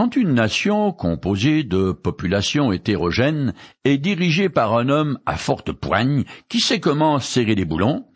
Quand 0.00 0.16
une 0.16 0.32
nation 0.32 0.92
composée 0.92 1.62
de 1.62 1.92
populations 1.92 2.72
hétérogènes 2.72 3.52
est 3.84 3.98
dirigée 3.98 4.48
par 4.48 4.74
un 4.74 4.88
homme 4.88 5.18
à 5.26 5.36
forte 5.36 5.72
poigne 5.72 6.24
qui 6.48 6.60
sait 6.60 6.80
comment 6.80 7.18
serrer 7.18 7.54
les 7.54 7.66
boulons, 7.66 8.06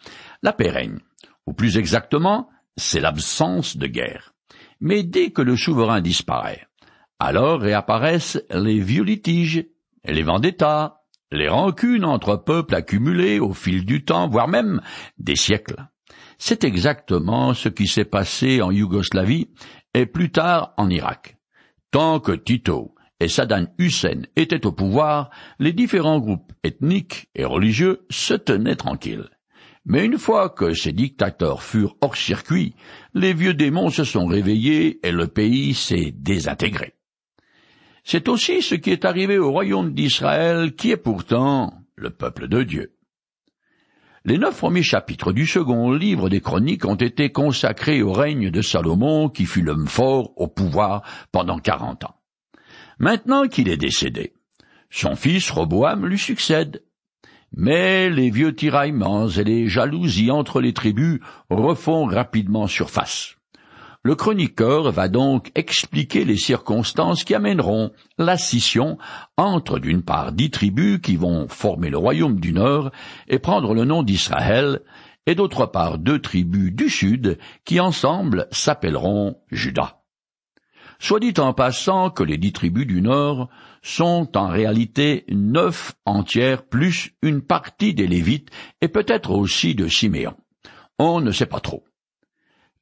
la 0.42 0.54
paix 0.54 0.70
règne. 0.70 1.00
Ou 1.46 1.52
plus 1.52 1.76
exactement, 1.76 2.48
c'est 2.78 3.00
l'absence 3.00 3.76
de 3.76 3.86
guerre. 3.86 4.32
Mais 4.80 5.02
dès 5.02 5.30
que 5.30 5.42
le 5.42 5.58
souverain 5.58 6.00
disparaît, 6.00 6.66
alors 7.18 7.60
réapparaissent 7.60 8.42
les 8.48 8.80
vieux 8.80 9.04
litiges, 9.04 9.66
les 10.06 10.22
vendettas, 10.22 11.02
les 11.30 11.50
rancunes 11.50 12.06
entre 12.06 12.36
peuples 12.36 12.76
accumulées 12.76 13.40
au 13.40 13.52
fil 13.52 13.84
du 13.84 14.06
temps, 14.06 14.26
voire 14.26 14.48
même 14.48 14.80
des 15.18 15.36
siècles. 15.36 15.86
C'est 16.38 16.64
exactement 16.64 17.52
ce 17.52 17.68
qui 17.68 17.86
s'est 17.86 18.06
passé 18.06 18.62
en 18.62 18.70
Yougoslavie 18.70 19.50
et 19.92 20.06
plus 20.06 20.32
tard 20.32 20.72
en 20.78 20.88
Irak. 20.88 21.33
Tant 21.94 22.18
que 22.18 22.32
Tito 22.32 22.92
et 23.20 23.28
Saddam 23.28 23.68
Hussein 23.78 24.22
étaient 24.34 24.66
au 24.66 24.72
pouvoir, 24.72 25.30
les 25.60 25.72
différents 25.72 26.18
groupes 26.18 26.52
ethniques 26.64 27.28
et 27.36 27.44
religieux 27.44 28.04
se 28.10 28.34
tenaient 28.34 28.74
tranquilles. 28.74 29.28
Mais 29.86 30.04
une 30.04 30.18
fois 30.18 30.48
que 30.48 30.74
ces 30.74 30.90
dictateurs 30.90 31.62
furent 31.62 31.94
hors 32.00 32.16
circuit, 32.16 32.74
les 33.14 33.32
vieux 33.32 33.54
démons 33.54 33.90
se 33.90 34.02
sont 34.02 34.26
réveillés 34.26 34.98
et 35.06 35.12
le 35.12 35.28
pays 35.28 35.72
s'est 35.72 36.12
désintégré. 36.12 36.94
C'est 38.02 38.28
aussi 38.28 38.60
ce 38.60 38.74
qui 38.74 38.90
est 38.90 39.04
arrivé 39.04 39.38
au 39.38 39.52
royaume 39.52 39.94
d'Israël, 39.94 40.74
qui 40.74 40.90
est 40.90 40.96
pourtant 40.96 41.74
le 41.94 42.10
peuple 42.10 42.48
de 42.48 42.64
Dieu. 42.64 42.93
Les 44.26 44.38
neuf 44.38 44.56
premiers 44.56 44.82
chapitres 44.82 45.32
du 45.32 45.46
second 45.46 45.92
livre 45.92 46.30
des 46.30 46.40
Chroniques 46.40 46.86
ont 46.86 46.94
été 46.94 47.30
consacrés 47.30 48.00
au 48.00 48.10
règne 48.10 48.50
de 48.50 48.62
Salomon, 48.62 49.28
qui 49.28 49.44
fut 49.44 49.60
l'homme 49.60 49.86
fort 49.86 50.32
au 50.36 50.48
pouvoir 50.48 51.02
pendant 51.30 51.58
quarante 51.58 52.04
ans. 52.04 52.16
Maintenant 52.98 53.46
qu'il 53.48 53.68
est 53.68 53.76
décédé, 53.76 54.32
son 54.88 55.14
fils 55.14 55.50
Roboam 55.50 56.06
lui 56.06 56.18
succède. 56.18 56.82
Mais 57.54 58.08
les 58.08 58.30
vieux 58.30 58.54
tiraillements 58.54 59.28
et 59.28 59.44
les 59.44 59.68
jalousies 59.68 60.30
entre 60.30 60.62
les 60.62 60.72
tribus 60.72 61.20
refont 61.50 62.06
rapidement 62.06 62.66
surface. 62.66 63.36
Le 64.06 64.14
chroniqueur 64.16 64.92
va 64.92 65.08
donc 65.08 65.50
expliquer 65.54 66.26
les 66.26 66.36
circonstances 66.36 67.24
qui 67.24 67.34
amèneront 67.34 67.90
la 68.18 68.36
scission 68.36 68.98
entre 69.38 69.78
d'une 69.78 70.02
part 70.02 70.32
dix 70.32 70.50
tribus 70.50 71.00
qui 71.00 71.16
vont 71.16 71.48
former 71.48 71.88
le 71.88 71.96
royaume 71.96 72.38
du 72.38 72.52
Nord 72.52 72.90
et 73.28 73.38
prendre 73.38 73.72
le 73.72 73.86
nom 73.86 74.02
d'Israël, 74.02 74.82
et 75.24 75.34
d'autre 75.34 75.64
part 75.64 75.96
deux 75.96 76.20
tribus 76.20 76.70
du 76.70 76.90
Sud 76.90 77.38
qui 77.64 77.80
ensemble 77.80 78.46
s'appelleront 78.50 79.38
Judas. 79.50 80.02
Soit 80.98 81.20
dit 81.20 81.32
en 81.38 81.54
passant 81.54 82.10
que 82.10 82.22
les 82.22 82.36
dix 82.36 82.52
tribus 82.52 82.86
du 82.86 83.00
Nord 83.00 83.48
sont 83.80 84.36
en 84.36 84.48
réalité 84.48 85.24
neuf 85.30 85.94
entières 86.04 86.66
plus 86.66 87.14
une 87.22 87.40
partie 87.40 87.94
des 87.94 88.06
Lévites 88.06 88.50
et 88.82 88.88
peut-être 88.88 89.30
aussi 89.30 89.74
de 89.74 89.88
Siméon. 89.88 90.34
On 90.98 91.22
ne 91.22 91.30
sait 91.30 91.46
pas 91.46 91.60
trop. 91.60 91.84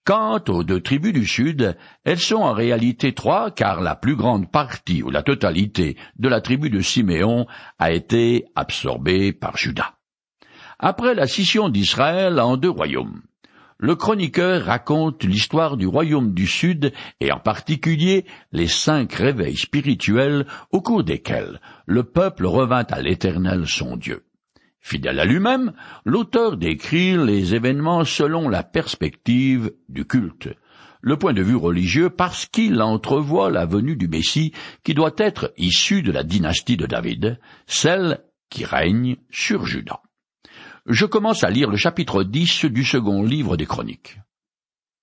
Quant 0.04 0.42
aux 0.48 0.64
deux 0.64 0.80
tribus 0.80 1.12
du 1.12 1.26
Sud, 1.26 1.76
elles 2.02 2.18
sont 2.18 2.42
en 2.42 2.52
réalité 2.52 3.14
trois, 3.14 3.52
car 3.52 3.80
la 3.80 3.94
plus 3.94 4.16
grande 4.16 4.50
partie 4.50 5.00
ou 5.00 5.10
la 5.10 5.22
totalité 5.22 5.96
de 6.18 6.28
la 6.28 6.40
tribu 6.40 6.70
de 6.70 6.80
Siméon 6.80 7.46
a 7.78 7.92
été 7.92 8.46
absorbée 8.56 9.32
par 9.32 9.56
Judas. 9.56 9.94
Après 10.80 11.14
la 11.14 11.28
scission 11.28 11.68
d'Israël 11.68 12.40
en 12.40 12.56
deux 12.56 12.68
royaumes, 12.68 13.22
le 13.78 13.94
chroniqueur 13.94 14.64
raconte 14.64 15.22
l'histoire 15.22 15.76
du 15.76 15.86
royaume 15.86 16.34
du 16.34 16.48
Sud 16.48 16.92
et 17.20 17.30
en 17.30 17.38
particulier 17.38 18.26
les 18.50 18.66
cinq 18.66 19.12
réveils 19.12 19.56
spirituels 19.56 20.46
au 20.72 20.80
cours 20.80 21.04
desquels 21.04 21.60
le 21.86 22.02
peuple 22.02 22.46
revint 22.46 22.86
à 22.90 23.00
l'Éternel 23.00 23.68
son 23.68 23.96
Dieu. 23.96 24.24
Fidèle 24.82 25.20
à 25.20 25.24
lui-même, 25.24 25.72
l'auteur 26.04 26.56
décrit 26.56 27.16
les 27.16 27.54
événements 27.54 28.04
selon 28.04 28.48
la 28.48 28.64
perspective 28.64 29.72
du 29.88 30.04
culte, 30.04 30.48
le 31.00 31.16
point 31.16 31.32
de 31.32 31.40
vue 31.40 31.56
religieux 31.56 32.10
parce 32.10 32.46
qu'il 32.46 32.82
entrevoit 32.82 33.50
la 33.50 33.64
venue 33.64 33.94
du 33.94 34.08
Messie 34.08 34.52
qui 34.82 34.92
doit 34.92 35.14
être 35.18 35.54
issu 35.56 36.02
de 36.02 36.10
la 36.10 36.24
dynastie 36.24 36.76
de 36.76 36.86
David, 36.86 37.38
celle 37.66 38.24
qui 38.50 38.64
règne 38.64 39.16
sur 39.30 39.66
Juda. 39.66 40.02
Je 40.86 41.06
commence 41.06 41.44
à 41.44 41.50
lire 41.50 41.70
le 41.70 41.76
chapitre 41.76 42.24
10 42.24 42.64
du 42.64 42.84
second 42.84 43.22
livre 43.22 43.56
des 43.56 43.66
Chroniques. 43.66 44.18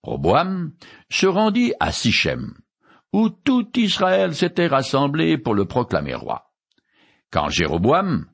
Roboam 0.04 0.74
se 1.10 1.26
rendit 1.26 1.74
à 1.80 1.94
Sichem, 1.94 2.54
où 3.14 3.30
tout 3.30 3.70
Israël 3.78 4.36
s'était 4.36 4.68
rassemblé 4.68 5.38
pour 5.38 5.54
le 5.54 5.64
proclamer 5.64 6.16
roi. 6.16 6.52
Quand 7.32 7.48
Jéroboam, 7.48 8.26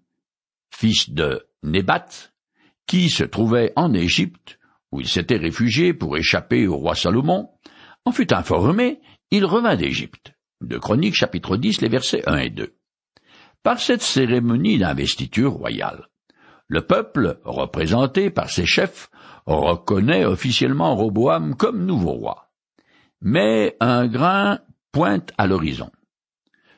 fils 0.75 1.09
de 1.09 1.47
Nébat, 1.63 2.05
qui 2.85 3.09
se 3.09 3.23
trouvait 3.23 3.71
en 3.75 3.93
Égypte, 3.93 4.59
où 4.91 5.01
il 5.01 5.07
s'était 5.07 5.37
réfugié 5.37 5.93
pour 5.93 6.17
échapper 6.17 6.67
au 6.67 6.75
roi 6.75 6.95
Salomon, 6.95 7.49
en 8.03 8.11
fut 8.11 8.33
informé, 8.33 8.99
il 9.31 9.45
revint 9.45 9.75
d'Égypte. 9.75 10.33
De 10.61 10.77
Chroniques 10.77 11.15
chapitre 11.15 11.57
10, 11.57 11.81
les 11.81 11.89
versets 11.89 12.27
1 12.27 12.37
et 12.37 12.49
2. 12.49 12.75
Par 13.63 13.79
cette 13.79 14.01
cérémonie 14.01 14.77
d'investiture 14.77 15.53
royale, 15.53 16.09
le 16.67 16.81
peuple, 16.81 17.39
représenté 17.43 18.29
par 18.29 18.49
ses 18.49 18.65
chefs, 18.65 19.09
reconnaît 19.45 20.25
officiellement 20.25 20.95
Roboam 20.95 21.55
comme 21.55 21.85
nouveau 21.85 22.11
roi. 22.11 22.49
Mais 23.21 23.75
un 23.79 24.07
grain 24.07 24.59
pointe 24.91 25.31
à 25.37 25.47
l'horizon. 25.47 25.91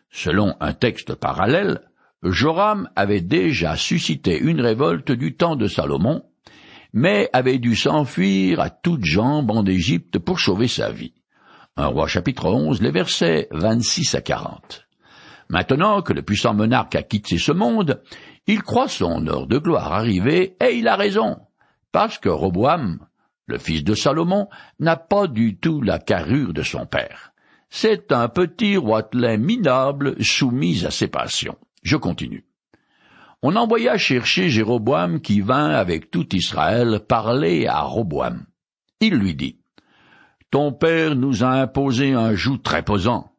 Selon 0.09 0.55
un 0.59 0.73
texte 0.73 1.15
parallèle, 1.15 1.81
Joram 2.23 2.89
avait 2.95 3.21
déjà 3.21 3.75
suscité 3.75 4.39
une 4.39 4.61
révolte 4.61 5.11
du 5.11 5.35
temps 5.35 5.55
de 5.55 5.67
Salomon, 5.67 6.23
mais 6.91 7.29
avait 7.31 7.59
dû 7.59 7.75
s'enfuir 7.75 8.59
à 8.59 8.71
toutes 8.71 9.05
jambes 9.05 9.51
en 9.51 9.65
Égypte 9.65 10.17
pour 10.17 10.39
sauver 10.39 10.67
sa 10.67 10.91
vie. 10.91 11.13
Un 11.75 11.87
roi 11.87 12.07
chapitre 12.07 12.49
11, 12.49 12.81
les 12.81 12.89
versets 12.91 13.47
26 13.51 14.15
à 14.15 14.21
40. 14.21 14.87
Maintenant 15.49 16.01
que 16.01 16.11
le 16.11 16.23
puissant 16.23 16.55
monarque 16.55 16.95
a 16.95 17.03
quitté 17.03 17.37
ce 17.37 17.51
monde, 17.51 18.01
il 18.47 18.63
croit 18.63 18.87
son 18.87 19.27
heure 19.27 19.45
de 19.45 19.59
gloire 19.59 19.93
arriver, 19.93 20.57
et 20.59 20.75
il 20.75 20.87
a 20.87 20.95
raison, 20.95 21.37
parce 21.91 22.17
que 22.17 22.29
Roboam, 22.29 22.99
le 23.45 23.59
fils 23.59 23.83
de 23.83 23.93
Salomon, 23.93 24.49
n'a 24.79 24.95
pas 24.95 25.27
du 25.27 25.57
tout 25.57 25.81
la 25.81 25.99
carrure 25.99 26.53
de 26.53 26.63
son 26.63 26.87
père. 26.87 27.31
C'est 27.69 28.11
un 28.11 28.27
petit 28.27 28.75
roitelet 28.75 29.37
minable 29.37 30.15
soumis 30.23 30.83
à 30.83 30.91
ses 30.91 31.07
passions. 31.07 31.57
Je 31.83 31.95
continue. 31.95 32.45
On 33.43 33.55
envoya 33.55 33.97
chercher 33.97 34.49
Jéroboam 34.49 35.21
qui 35.21 35.41
vint 35.41 35.69
avec 35.69 36.09
tout 36.09 36.35
Israël 36.35 37.01
parler 37.07 37.67
à 37.67 37.81
Roboam. 37.81 38.45
Il 38.99 39.13
lui 39.13 39.35
dit, 39.35 39.59
Ton 40.49 40.73
père 40.73 41.15
nous 41.15 41.43
a 41.43 41.49
imposé 41.49 42.13
un 42.13 42.33
joug 42.33 42.57
très 42.57 42.83
pesant. 42.83 43.31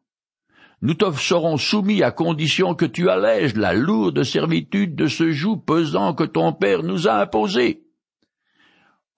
Nous 0.81 0.93
te 0.93 1.11
serons 1.11 1.57
soumis 1.57 2.01
à 2.01 2.11
condition 2.11 2.75
que 2.75 2.85
tu 2.85 3.09
allèges 3.09 3.55
la 3.55 3.73
lourde 3.73 4.23
servitude 4.23 4.95
de 4.95 5.07
ce 5.07 5.31
joug 5.31 5.57
pesant 5.57 6.13
que 6.13 6.23
ton 6.23 6.53
père 6.53 6.83
nous 6.83 7.09
a 7.09 7.15
imposé. 7.15 7.83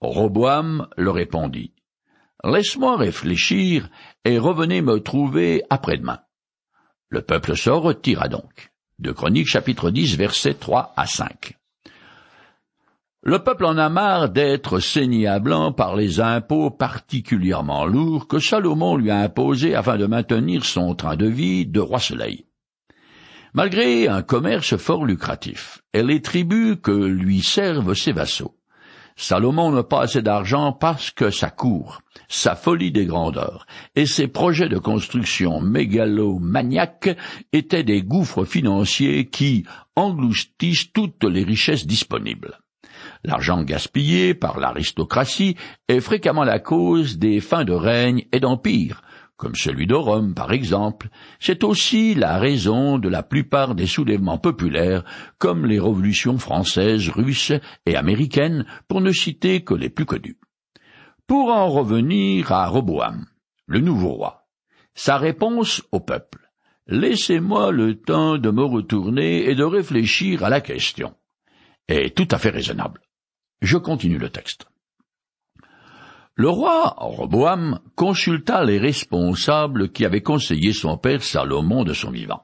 Roboam 0.00 0.88
le 0.96 1.10
répondit, 1.12 1.74
Laisse-moi 2.42 2.96
réfléchir 2.96 3.88
et 4.24 4.36
revenez 4.36 4.82
me 4.82 4.98
trouver 4.98 5.62
après-demain. 5.70 6.18
Le 7.08 7.22
peuple 7.22 7.56
se 7.56 7.70
retira 7.70 8.26
donc 8.26 8.71
Chroniques 9.12 9.48
chapitre 9.48 9.90
10 9.90 10.16
versets 10.16 10.54
3 10.54 10.92
à 10.96 11.06
5. 11.06 11.56
Le 13.24 13.38
peuple 13.38 13.66
en 13.66 13.78
a 13.78 13.88
marre 13.88 14.30
d'être 14.30 14.80
saigné 14.80 15.28
à 15.28 15.38
blanc 15.38 15.72
par 15.72 15.94
les 15.94 16.18
impôts 16.18 16.70
particulièrement 16.70 17.86
lourds 17.86 18.26
que 18.26 18.40
Salomon 18.40 18.96
lui 18.96 19.10
a 19.10 19.18
imposés 19.18 19.76
afin 19.76 19.96
de 19.96 20.06
maintenir 20.06 20.64
son 20.64 20.96
train 20.96 21.16
de 21.16 21.26
vie 21.26 21.64
de 21.64 21.78
roi 21.78 22.00
soleil. 22.00 22.46
Malgré 23.54 24.08
un 24.08 24.22
commerce 24.22 24.76
fort 24.76 25.04
lucratif 25.04 25.82
et 25.92 26.02
les 26.02 26.20
tribus 26.20 26.78
que 26.82 26.90
lui 26.90 27.42
servent 27.42 27.94
ses 27.94 28.12
vassaux, 28.12 28.56
Salomon 29.16 29.72
n'a 29.72 29.82
pas 29.82 30.02
assez 30.02 30.22
d'argent 30.22 30.72
parce 30.72 31.10
que 31.10 31.30
sa 31.30 31.50
cour, 31.50 32.02
sa 32.28 32.54
folie 32.54 32.92
des 32.92 33.06
grandeurs 33.06 33.66
et 33.94 34.06
ses 34.06 34.28
projets 34.28 34.68
de 34.68 34.78
construction 34.78 35.60
mégalomaniaques 35.60 37.16
étaient 37.52 37.84
des 37.84 38.02
gouffres 38.02 38.44
financiers 38.44 39.28
qui 39.28 39.64
engloutissent 39.96 40.92
toutes 40.92 41.24
les 41.24 41.44
richesses 41.44 41.86
disponibles. 41.86 42.58
L'argent 43.24 43.62
gaspillé 43.62 44.34
par 44.34 44.58
l'aristocratie 44.58 45.56
est 45.88 46.00
fréquemment 46.00 46.44
la 46.44 46.58
cause 46.58 47.18
des 47.18 47.40
fins 47.40 47.64
de 47.64 47.72
règne 47.72 48.24
et 48.32 48.40
d'empire, 48.40 49.02
comme 49.42 49.56
celui 49.56 49.88
de 49.88 49.94
Rome 49.96 50.34
par 50.34 50.52
exemple, 50.52 51.08
c'est 51.40 51.64
aussi 51.64 52.14
la 52.14 52.38
raison 52.38 52.98
de 52.98 53.08
la 53.08 53.24
plupart 53.24 53.74
des 53.74 53.88
soulèvements 53.88 54.38
populaires, 54.38 55.02
comme 55.38 55.66
les 55.66 55.80
révolutions 55.80 56.38
françaises, 56.38 57.08
russes 57.08 57.52
et 57.84 57.96
américaines, 57.96 58.64
pour 58.86 59.00
ne 59.00 59.10
citer 59.10 59.64
que 59.64 59.74
les 59.74 59.90
plus 59.90 60.04
connus. 60.04 60.38
Pour 61.26 61.48
en 61.48 61.68
revenir 61.68 62.52
à 62.52 62.68
Roboam, 62.68 63.26
le 63.66 63.80
nouveau 63.80 64.10
roi, 64.10 64.46
sa 64.94 65.16
réponse 65.16 65.82
au 65.90 65.98
peuple. 65.98 66.48
Laissez-moi 66.86 67.72
le 67.72 68.00
temps 68.00 68.38
de 68.38 68.50
me 68.52 68.62
retourner 68.62 69.50
et 69.50 69.56
de 69.56 69.64
réfléchir 69.64 70.44
à 70.44 70.50
la 70.50 70.60
question. 70.60 71.16
Est 71.88 72.16
tout 72.16 72.28
à 72.30 72.38
fait 72.38 72.50
raisonnable. 72.50 73.00
Je 73.60 73.76
continue 73.76 74.18
le 74.18 74.30
texte. 74.30 74.66
Le 76.34 76.48
roi 76.48 76.94
Roboam 76.96 77.80
consulta 77.94 78.64
les 78.64 78.78
responsables 78.78 79.92
qui 79.92 80.06
avaient 80.06 80.22
conseillé 80.22 80.72
son 80.72 80.96
père 80.96 81.22
Salomon 81.22 81.84
de 81.84 81.92
son 81.92 82.10
vivant. 82.10 82.42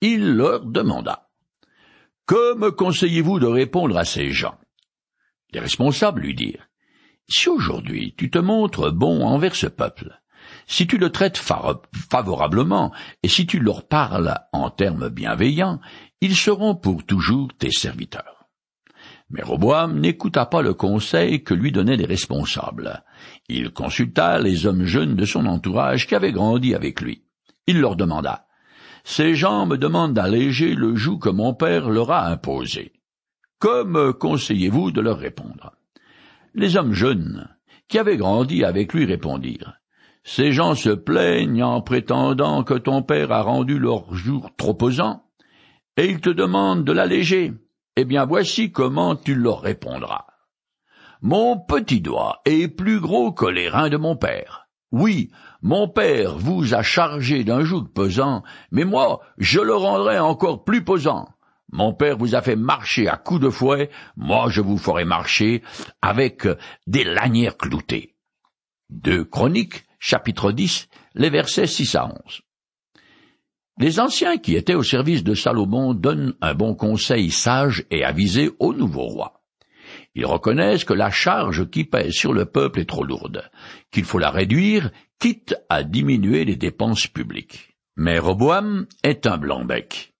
Il 0.00 0.36
leur 0.36 0.64
demanda 0.64 1.28
Que 2.26 2.56
me 2.56 2.70
conseillez-vous 2.70 3.40
de 3.40 3.46
répondre 3.46 3.98
à 3.98 4.04
ces 4.04 4.30
gens? 4.30 4.54
Les 5.52 5.58
responsables 5.58 6.20
lui 6.22 6.36
dirent 6.36 6.68
Si 7.28 7.48
aujourd'hui 7.48 8.14
tu 8.16 8.30
te 8.30 8.38
montres 8.38 8.92
bon 8.92 9.24
envers 9.24 9.56
ce 9.56 9.66
peuple, 9.66 10.20
si 10.68 10.86
tu 10.86 10.96
le 10.96 11.10
traites 11.10 11.38
favorablement 11.38 12.92
et 13.24 13.28
si 13.28 13.44
tu 13.44 13.58
leur 13.58 13.88
parles 13.88 14.38
en 14.52 14.70
termes 14.70 15.08
bienveillants, 15.08 15.80
ils 16.20 16.36
seront 16.36 16.76
pour 16.76 17.04
toujours 17.04 17.48
tes 17.58 17.72
serviteurs. 17.72 18.39
Mais 19.30 19.42
Roboam 19.42 20.00
n'écouta 20.00 20.44
pas 20.44 20.60
le 20.60 20.74
conseil 20.74 21.44
que 21.44 21.54
lui 21.54 21.70
donnaient 21.70 21.96
les 21.96 22.06
responsables. 22.06 23.04
Il 23.48 23.70
consulta 23.70 24.40
les 24.40 24.66
hommes 24.66 24.84
jeunes 24.84 25.14
de 25.14 25.24
son 25.24 25.46
entourage 25.46 26.08
qui 26.08 26.16
avaient 26.16 26.32
grandi 26.32 26.74
avec 26.74 27.00
lui. 27.00 27.22
Il 27.68 27.80
leur 27.80 27.94
demanda 27.94 28.46
Ces 29.04 29.36
gens 29.36 29.66
me 29.66 29.76
demandent 29.76 30.14
d'alléger 30.14 30.74
le 30.74 30.96
joug 30.96 31.18
que 31.18 31.28
mon 31.28 31.54
père 31.54 31.90
leur 31.90 32.10
a 32.10 32.26
imposé. 32.26 32.92
Que 33.60 33.84
me 33.84 34.12
conseillez-vous 34.12 34.90
de 34.90 35.00
leur 35.00 35.18
répondre? 35.18 35.72
Les 36.54 36.76
hommes 36.76 36.94
jeunes, 36.94 37.48
qui 37.86 37.98
avaient 37.98 38.16
grandi 38.16 38.64
avec 38.64 38.92
lui, 38.92 39.04
répondirent 39.04 39.74
Ces 40.24 40.50
gens 40.50 40.74
se 40.74 40.90
plaignent 40.90 41.62
en 41.62 41.82
prétendant 41.82 42.64
que 42.64 42.74
ton 42.74 43.02
père 43.02 43.30
a 43.30 43.42
rendu 43.42 43.78
leur 43.78 44.12
jour 44.12 44.50
trop 44.56 44.74
pesant, 44.74 45.24
et 45.96 46.06
ils 46.06 46.20
te 46.20 46.30
demandent 46.30 46.84
de 46.84 46.92
l'alléger. 46.92 47.52
Eh 47.96 48.04
bien 48.04 48.24
voici 48.24 48.72
comment 48.72 49.16
tu 49.16 49.34
leur 49.34 49.60
répondras. 49.60 50.26
Mon 51.22 51.58
petit 51.58 52.00
doigt 52.00 52.40
est 52.44 52.68
plus 52.68 53.00
gros 53.00 53.32
que 53.32 53.46
les 53.46 53.68
reins 53.68 53.90
de 53.90 53.96
mon 53.96 54.16
père. 54.16 54.68
Oui, 54.92 55.30
mon 55.62 55.88
père 55.88 56.36
vous 56.38 56.74
a 56.74 56.82
chargé 56.82 57.44
d'un 57.44 57.62
joug 57.62 57.84
pesant, 57.94 58.42
mais 58.72 58.84
moi 58.84 59.20
je 59.38 59.60
le 59.60 59.74
rendrai 59.74 60.18
encore 60.18 60.64
plus 60.64 60.82
pesant. 60.84 61.28
Mon 61.72 61.92
père 61.92 62.16
vous 62.16 62.34
a 62.34 62.42
fait 62.42 62.56
marcher 62.56 63.06
à 63.06 63.16
coups 63.16 63.40
de 63.40 63.50
fouet, 63.50 63.90
moi 64.16 64.48
je 64.48 64.60
vous 64.60 64.78
ferai 64.78 65.04
marcher 65.04 65.62
avec 66.02 66.48
des 66.86 67.04
lanières 67.04 67.56
cloutées. 67.56 68.16
De 68.88 69.22
Chroniques, 69.22 69.84
chapitre 70.00 70.50
10, 70.50 70.88
les 71.14 71.30
versets 71.30 71.68
6 71.68 71.94
à 71.94 72.06
11. 72.06 72.42
Les 73.80 73.98
anciens 73.98 74.36
qui 74.36 74.56
étaient 74.56 74.74
au 74.74 74.82
service 74.82 75.24
de 75.24 75.32
Salomon 75.32 75.94
donnent 75.94 76.34
un 76.42 76.52
bon 76.52 76.74
conseil 76.74 77.30
sage 77.30 77.86
et 77.90 78.04
avisé 78.04 78.50
au 78.58 78.74
nouveau 78.74 79.04
roi. 79.04 79.40
Ils 80.14 80.26
reconnaissent 80.26 80.84
que 80.84 80.92
la 80.92 81.08
charge 81.08 81.70
qui 81.70 81.84
pèse 81.84 82.12
sur 82.12 82.34
le 82.34 82.44
peuple 82.44 82.80
est 82.80 82.88
trop 82.90 83.04
lourde, 83.04 83.50
qu'il 83.90 84.04
faut 84.04 84.18
la 84.18 84.28
réduire, 84.28 84.90
quitte 85.18 85.54
à 85.70 85.82
diminuer 85.82 86.44
les 86.44 86.56
dépenses 86.56 87.06
publiques. 87.06 87.74
Mais 87.96 88.18
Roboam 88.18 88.84
est 89.02 89.26
un 89.26 89.38
blanc-bec. 89.38 90.12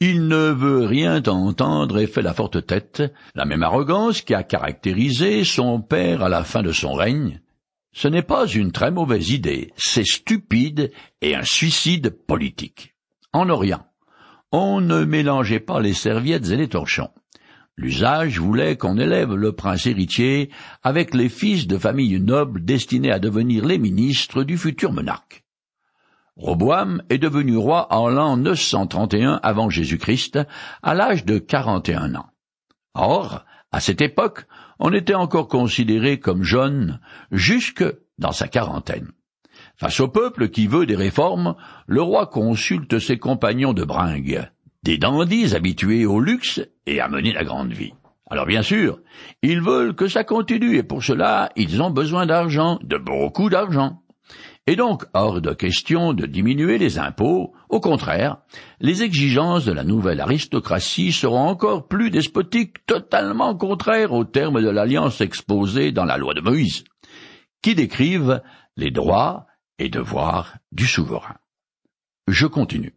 Il 0.00 0.26
ne 0.26 0.50
veut 0.50 0.86
rien 0.86 1.22
entendre 1.26 1.98
et 1.98 2.06
fait 2.06 2.22
la 2.22 2.32
forte 2.32 2.66
tête, 2.66 3.02
la 3.34 3.44
même 3.44 3.62
arrogance 3.62 4.22
qui 4.22 4.32
a 4.32 4.42
caractérisé 4.42 5.44
son 5.44 5.82
père 5.82 6.22
à 6.22 6.30
la 6.30 6.44
fin 6.44 6.62
de 6.62 6.72
son 6.72 6.94
règne. 6.94 7.42
Ce 7.92 8.08
n'est 8.08 8.22
pas 8.22 8.46
une 8.46 8.72
très 8.72 8.90
mauvaise 8.90 9.32
idée, 9.32 9.70
c'est 9.76 10.06
stupide 10.06 10.90
et 11.20 11.34
un 11.34 11.44
suicide 11.44 12.08
politique. 12.26 12.91
En 13.32 13.48
Orient, 13.48 13.86
on 14.50 14.80
ne 14.80 15.04
mélangeait 15.04 15.60
pas 15.60 15.80
les 15.80 15.94
serviettes 15.94 16.50
et 16.50 16.56
les 16.56 16.68
torchons. 16.68 17.10
L'usage 17.76 18.38
voulait 18.38 18.76
qu'on 18.76 18.98
élève 18.98 19.34
le 19.34 19.52
prince 19.52 19.86
héritier 19.86 20.50
avec 20.82 21.14
les 21.14 21.30
fils 21.30 21.66
de 21.66 21.78
familles 21.78 22.20
nobles 22.20 22.64
destinés 22.64 23.10
à 23.10 23.18
devenir 23.18 23.64
les 23.64 23.78
ministres 23.78 24.44
du 24.44 24.58
futur 24.58 24.92
monarque. 24.92 25.44
Roboam 26.36 27.02
est 27.08 27.18
devenu 27.18 27.56
roi 27.56 27.92
en 27.92 28.08
l'an 28.08 28.36
931 28.36 29.40
avant 29.42 29.70
Jésus-Christ, 29.70 30.38
à 30.82 30.94
l'âge 30.94 31.24
de 31.24 31.38
41 31.38 32.14
ans. 32.14 32.30
Or, 32.94 33.44
à 33.70 33.80
cette 33.80 34.02
époque, 34.02 34.46
on 34.78 34.92
était 34.92 35.14
encore 35.14 35.48
considéré 35.48 36.20
comme 36.20 36.42
jeune 36.42 37.00
jusque 37.30 37.84
dans 38.18 38.32
sa 38.32 38.48
quarantaine. 38.48 39.12
Face 39.76 40.00
au 40.00 40.08
peuple 40.08 40.48
qui 40.48 40.66
veut 40.66 40.86
des 40.86 40.96
réformes, 40.96 41.54
le 41.86 42.02
roi 42.02 42.26
consulte 42.26 42.98
ses 42.98 43.18
compagnons 43.18 43.72
de 43.72 43.84
bringue, 43.84 44.48
des 44.82 44.98
dandys 44.98 45.54
habitués 45.54 46.06
au 46.06 46.20
luxe 46.20 46.60
et 46.86 47.00
à 47.00 47.08
mener 47.08 47.32
la 47.32 47.44
grande 47.44 47.72
vie. 47.72 47.92
Alors 48.30 48.46
bien 48.46 48.62
sûr, 48.62 48.98
ils 49.42 49.60
veulent 49.60 49.94
que 49.94 50.08
ça 50.08 50.24
continue 50.24 50.76
et 50.76 50.82
pour 50.82 51.02
cela, 51.02 51.50
ils 51.56 51.82
ont 51.82 51.90
besoin 51.90 52.26
d'argent, 52.26 52.78
de 52.82 52.96
beaucoup 52.96 53.50
d'argent. 53.50 54.02
Et 54.68 54.76
donc, 54.76 55.04
hors 55.12 55.40
de 55.40 55.52
question 55.52 56.12
de 56.12 56.24
diminuer 56.24 56.78
les 56.78 57.00
impôts, 57.00 57.52
au 57.68 57.80
contraire, 57.80 58.36
les 58.80 59.02
exigences 59.02 59.64
de 59.64 59.72
la 59.72 59.82
nouvelle 59.82 60.20
aristocratie 60.20 61.10
seront 61.10 61.48
encore 61.48 61.88
plus 61.88 62.10
despotiques, 62.10 62.86
totalement 62.86 63.56
contraires 63.56 64.12
aux 64.12 64.24
termes 64.24 64.62
de 64.62 64.70
l'alliance 64.70 65.20
exposée 65.20 65.90
dans 65.90 66.04
la 66.04 66.16
loi 66.16 66.32
de 66.34 66.40
Moïse, 66.40 66.84
qui 67.60 67.74
décrivent 67.74 68.40
les 68.76 68.92
droits 68.92 69.46
et 69.82 69.88
devoirs 69.88 70.54
du 70.70 70.86
souverain. 70.86 71.36
Je 72.28 72.46
continue. 72.46 72.94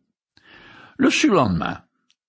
Le 0.98 1.10
surlendemain, 1.10 1.80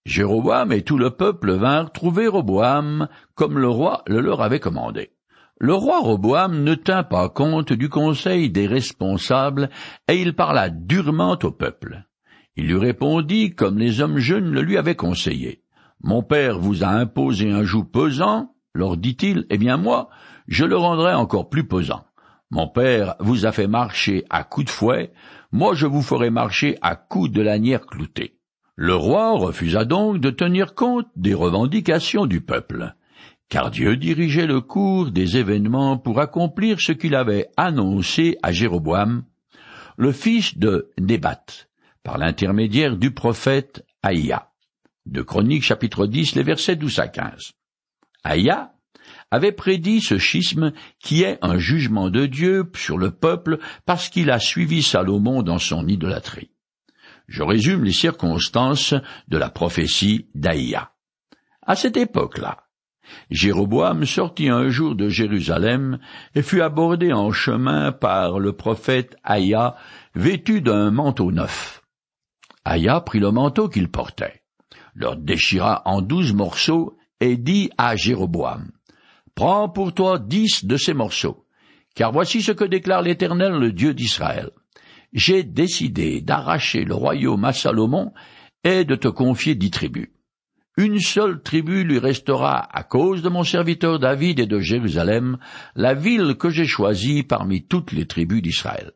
Jéroboam 0.07 0.73
et 0.73 0.83
tout 0.83 0.97
le 0.97 1.11
peuple 1.11 1.53
vinrent 1.53 1.93
trouver 1.93 2.27
Roboam 2.27 3.09
comme 3.35 3.59
le 3.59 3.69
roi 3.69 4.03
le 4.07 4.21
leur 4.21 4.41
avait 4.41 4.61
commandé. 4.61 5.11
Le 5.59 5.75
roi 5.75 6.01
Roboam 6.01 6.65
ne 6.65 6.75
tint 6.75 7.03
pas 7.03 7.29
compte 7.29 7.73
du 7.75 7.91
conseil 7.91 8.51
des 8.51 8.67
responsables 8.67 9.69
et 10.09 10.21
il 10.21 10.35
parla 10.35 10.71
durement 10.71 11.39
au 11.43 11.51
peuple. 11.51 12.05
Il 12.57 12.69
lui 12.69 12.79
répondit 12.79 13.55
comme 13.55 13.79
les 13.79 14.01
hommes 14.01 14.19
jeunes 14.19 14.51
le 14.51 14.63
lui 14.63 14.79
avaient 14.79 14.97
conseillé. 14.97 15.63
Mon 16.03 16.23
père 16.23 16.59
vous 16.59 16.83
a 16.83 16.89
imposé 16.89 17.51
un 17.51 17.63
joug 17.63 17.85
pesant, 17.85 18.55
leur 18.75 18.97
dit-il, 18.97 19.45
eh 19.51 19.59
bien 19.59 19.77
moi, 19.77 20.09
je 20.49 20.65
le 20.65 20.77
rendrai 20.77 21.13
encore 21.13 21.51
plus 21.51 21.67
pesant. 21.69 22.06
Mon 22.51 22.69
père 22.69 23.17
vous 23.19 23.45
a 23.45 23.53
fait 23.53 23.67
marcher 23.67 24.25
à 24.31 24.45
coups 24.45 24.67
de 24.67 24.71
fouet, 24.71 25.13
moi 25.51 25.75
je 25.75 25.87
vous 25.87 26.03
ferai 26.03 26.31
marcher 26.31 26.79
à 26.81 26.95
coups 26.95 27.31
de 27.31 27.43
lanière 27.43 27.87
cloutée. 27.87 28.39
Le 28.77 28.95
roi 28.95 29.33
refusa 29.33 29.85
donc 29.85 30.21
de 30.21 30.31
tenir 30.31 30.75
compte 30.75 31.09
des 31.17 31.35
revendications 31.35 32.27
du 32.27 32.41
peuple, 32.41 32.95
car 33.49 33.71
Dieu 33.71 33.97
dirigeait 33.97 34.47
le 34.47 34.61
cours 34.61 35.11
des 35.11 35.39
événements 35.39 35.99
pour 35.99 36.21
accomplir 36.21 36.81
ce 36.81 36.93
qu'il 36.93 37.15
avait 37.15 37.49
annoncé 37.57 38.39
à 38.43 38.53
Jéroboam, 38.53 39.25
le 39.97 40.13
fils 40.13 40.59
de 40.59 40.91
Nébat, 41.01 41.45
par 42.03 42.19
l'intermédiaire 42.19 42.97
du 42.97 43.13
prophète 43.13 43.85
Aïa. 44.03 44.51
De 45.07 45.23
Chroniques 45.23 45.65
chapitre 45.65 46.07
10, 46.07 46.35
les 46.35 46.43
versets 46.43 46.77
12 46.77 46.99
à 46.99 47.09
15. 47.09 47.53
Aïa 48.25 48.76
avait 49.31 49.53
prédit 49.53 50.01
ce 50.01 50.19
schisme 50.19 50.73
qui 51.01 51.23
est 51.23 51.39
un 51.43 51.59
jugement 51.59 52.11
de 52.11 52.27
Dieu 52.27 52.71
sur 52.75 52.99
le 52.99 53.11
peuple 53.11 53.59
parce 53.85 54.09
qu'il 54.09 54.31
a 54.31 54.39
suivi 54.39 54.83
Salomon 54.83 55.43
dans 55.43 55.59
son 55.59 55.87
idolâtrie. 55.87 56.51
Je 57.29 57.43
résume 57.43 57.85
les 57.85 57.93
circonstances 57.93 58.95
de 59.29 59.37
la 59.37 59.51
prophétie 59.51 60.29
d'Aïa. 60.35 60.93
À 61.63 61.75
cette 61.75 61.97
époque-là, 61.97 62.67
Jéroboam 63.31 64.05
sortit 64.05 64.49
un 64.49 64.69
jour 64.69 64.95
de 64.95 65.09
Jérusalem 65.09 65.99
et 66.35 66.43
fut 66.43 66.61
abordé 66.61 67.13
en 67.13 67.33
chemin 67.33 67.93
par 67.93 68.39
le 68.39 68.53
prophète 68.53 69.17
Aïa, 69.23 69.77
vêtu 70.15 70.61
d'un 70.61 70.91
manteau 70.91 71.33
neuf. 71.33 71.83
Aïa 72.65 73.01
prit 73.01 73.21
le 73.21 73.31
manteau 73.31 73.69
qu'il 73.69 73.89
portait, 73.89 74.43
le 74.95 75.15
déchira 75.17 75.83
en 75.85 76.03
douze 76.03 76.33
morceaux 76.33 76.97
et 77.21 77.37
dit 77.37 77.71
à 77.79 77.97
Jéroboam, 77.97 78.71
Prends 79.37 79.69
pour 79.69 79.93
toi 79.93 80.19
dix 80.19 80.65
de 80.65 80.79
ces 80.79 80.95
morceaux, 80.95 81.45
car 81.95 82.11
voici 82.11 82.41
ce 82.41 82.53
que 82.53 82.65
déclare 82.65 83.03
l'Éternel, 83.03 83.53
le 83.53 83.71
Dieu 83.71 83.93
d'Israël. 83.93 84.49
J'ai 85.13 85.45
décidé 85.45 86.23
d'arracher 86.23 86.85
le 86.85 86.95
royaume 86.95 87.45
à 87.45 87.53
Salomon 87.53 88.15
et 88.65 88.87
de 88.87 88.95
te 88.95 89.09
confier 89.09 89.55
dix 89.55 89.71
tribus. 89.71 90.09
Une 90.79 91.01
seule 91.01 91.43
tribu 91.43 91.85
lui 91.85 91.99
restera 91.99 92.67
à 92.75 92.83
cause 92.83 93.21
de 93.21 93.29
mon 93.29 93.43
serviteur 93.43 93.99
David 93.99 94.41
et 94.41 94.47
de 94.47 94.59
Jérusalem, 94.59 95.37
la 95.75 95.93
ville 95.93 96.37
que 96.39 96.49
j'ai 96.49 96.67
choisie 96.67 97.23
parmi 97.23 97.63
toutes 97.63 97.93
les 97.93 98.07
tribus 98.07 98.41
d'Israël. 98.41 98.93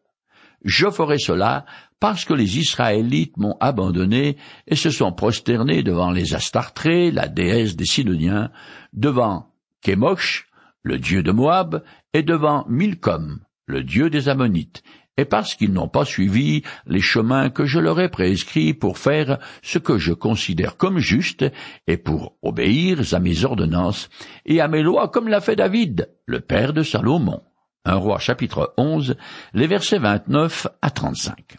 Je 0.64 0.90
ferai 0.90 1.18
cela 1.18 1.66
parce 2.00 2.25
que 2.25 2.32
les 2.32 2.59
Israélites 2.59 3.37
m'ont 3.37 3.59
abandonné 3.61 4.38
et 4.66 4.76
se 4.76 4.88
sont 4.88 5.12
prosternés 5.12 5.82
devant 5.82 6.11
les 6.11 6.35
Astartrés, 6.35 7.11
la 7.11 7.28
déesse 7.28 7.76
des 7.76 7.85
Sidoniens, 7.85 8.50
devant 8.94 9.50
Kémosh, 9.82 10.49
le 10.82 10.99
dieu 10.99 11.22
de 11.22 11.32
Moab, 11.32 11.82
et 12.12 12.22
devant 12.22 12.66
Milcom, 12.68 13.40
le 13.66 13.82
dieu 13.82 14.10
des 14.10 14.28
Ammonites, 14.28 14.82
et 15.16 15.25
parce 15.26 15.54
qu'ils 15.54 15.72
n'ont 15.72 15.88
pas 15.88 16.06
suivi 16.06 16.62
les 16.87 17.02
chemins 17.02 17.50
que 17.50 17.66
je 17.66 17.78
leur 17.78 18.00
ai 18.00 18.08
prescrits 18.08 18.72
pour 18.72 18.96
faire 18.96 19.38
ce 19.62 19.78
que 19.78 19.99
je 19.99 20.12
considère 20.12 20.78
comme 20.78 20.99
juste 20.99 21.44
et 21.87 21.99
pour 21.99 22.37
obéir 22.40 23.00
à 23.12 23.18
mes 23.18 23.44
ordonnances 23.44 24.08
et 24.46 24.62
à 24.62 24.68
mes 24.68 24.82
lois 24.82 25.08
comme 25.08 25.28
l'a 25.28 25.42
fait 25.42 25.56
David, 25.56 26.10
le 26.25 26.40
père 26.40 26.72
de 26.72 26.82
Salomon. 26.82 27.42
Un 27.84 27.96
roi 27.96 28.18
chapitre 28.18 28.72
11, 28.78 29.16
les 29.52 29.66
versets 29.66 29.99
29 29.99 30.68
à 30.80 30.90
35. 30.90 31.56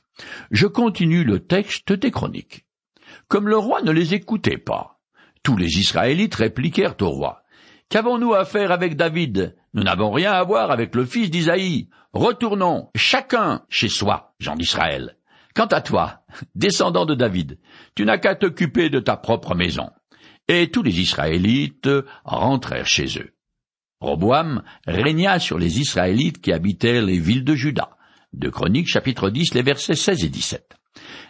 Je 0.50 0.68
continue 0.68 1.24
le 1.24 1.40
texte 1.40 1.94
des 1.94 2.12
chroniques. 2.12 2.66
Comme 3.28 3.48
le 3.48 3.58
roi 3.58 3.82
ne 3.82 3.92
les 3.92 4.14
écoutait 4.14 4.58
pas, 4.58 5.00
tous 5.44 5.58
les 5.58 5.80
Israélites 5.80 6.36
répliquèrent 6.36 6.96
au 7.02 7.10
roi. 7.10 7.41
Qu'avons-nous 7.92 8.34
à 8.34 8.46
faire 8.46 8.72
avec 8.72 8.96
David? 8.96 9.54
Nous 9.74 9.84
n'avons 9.84 10.12
rien 10.12 10.32
à 10.32 10.46
voir 10.46 10.72
avec 10.72 10.96
le 10.96 11.04
fils 11.04 11.30
d'Isaïe. 11.30 11.90
Retournons, 12.14 12.90
chacun 12.96 13.64
chez 13.68 13.90
soi, 13.90 14.34
Jean 14.40 14.56
d'Israël. 14.56 15.18
Quant 15.54 15.66
à 15.66 15.82
toi, 15.82 16.22
descendant 16.56 17.06
de 17.06 17.16
David, 17.16 17.60
tu 17.94 18.06
n'as 18.06 18.18
qu'à 18.18 18.36
t'occuper 18.36 18.90
de 18.90 19.02
ta 19.02 19.18
propre 19.18 19.56
maison. 19.56 19.90
Et 20.48 20.72
tous 20.72 20.84
les 20.84 21.02
Israélites 21.02 21.90
rentrèrent 22.24 22.88
chez 22.88 23.20
eux. 23.20 23.34
Roboam 24.00 24.64
régna 24.88 25.40
sur 25.40 25.60
les 25.60 25.82
Israélites 25.82 26.40
qui 26.40 26.54
habitaient 26.54 27.02
les 27.02 27.20
villes 27.20 27.44
de 27.44 27.56
Juda. 27.56 27.98
De 28.32 28.48
Chroniques 28.48 28.88
chapitre 28.88 29.30
10, 29.30 29.54
les 29.54 29.64
versets 29.64 29.96
16 29.96 30.24
et 30.24 30.30
17. 30.30 30.78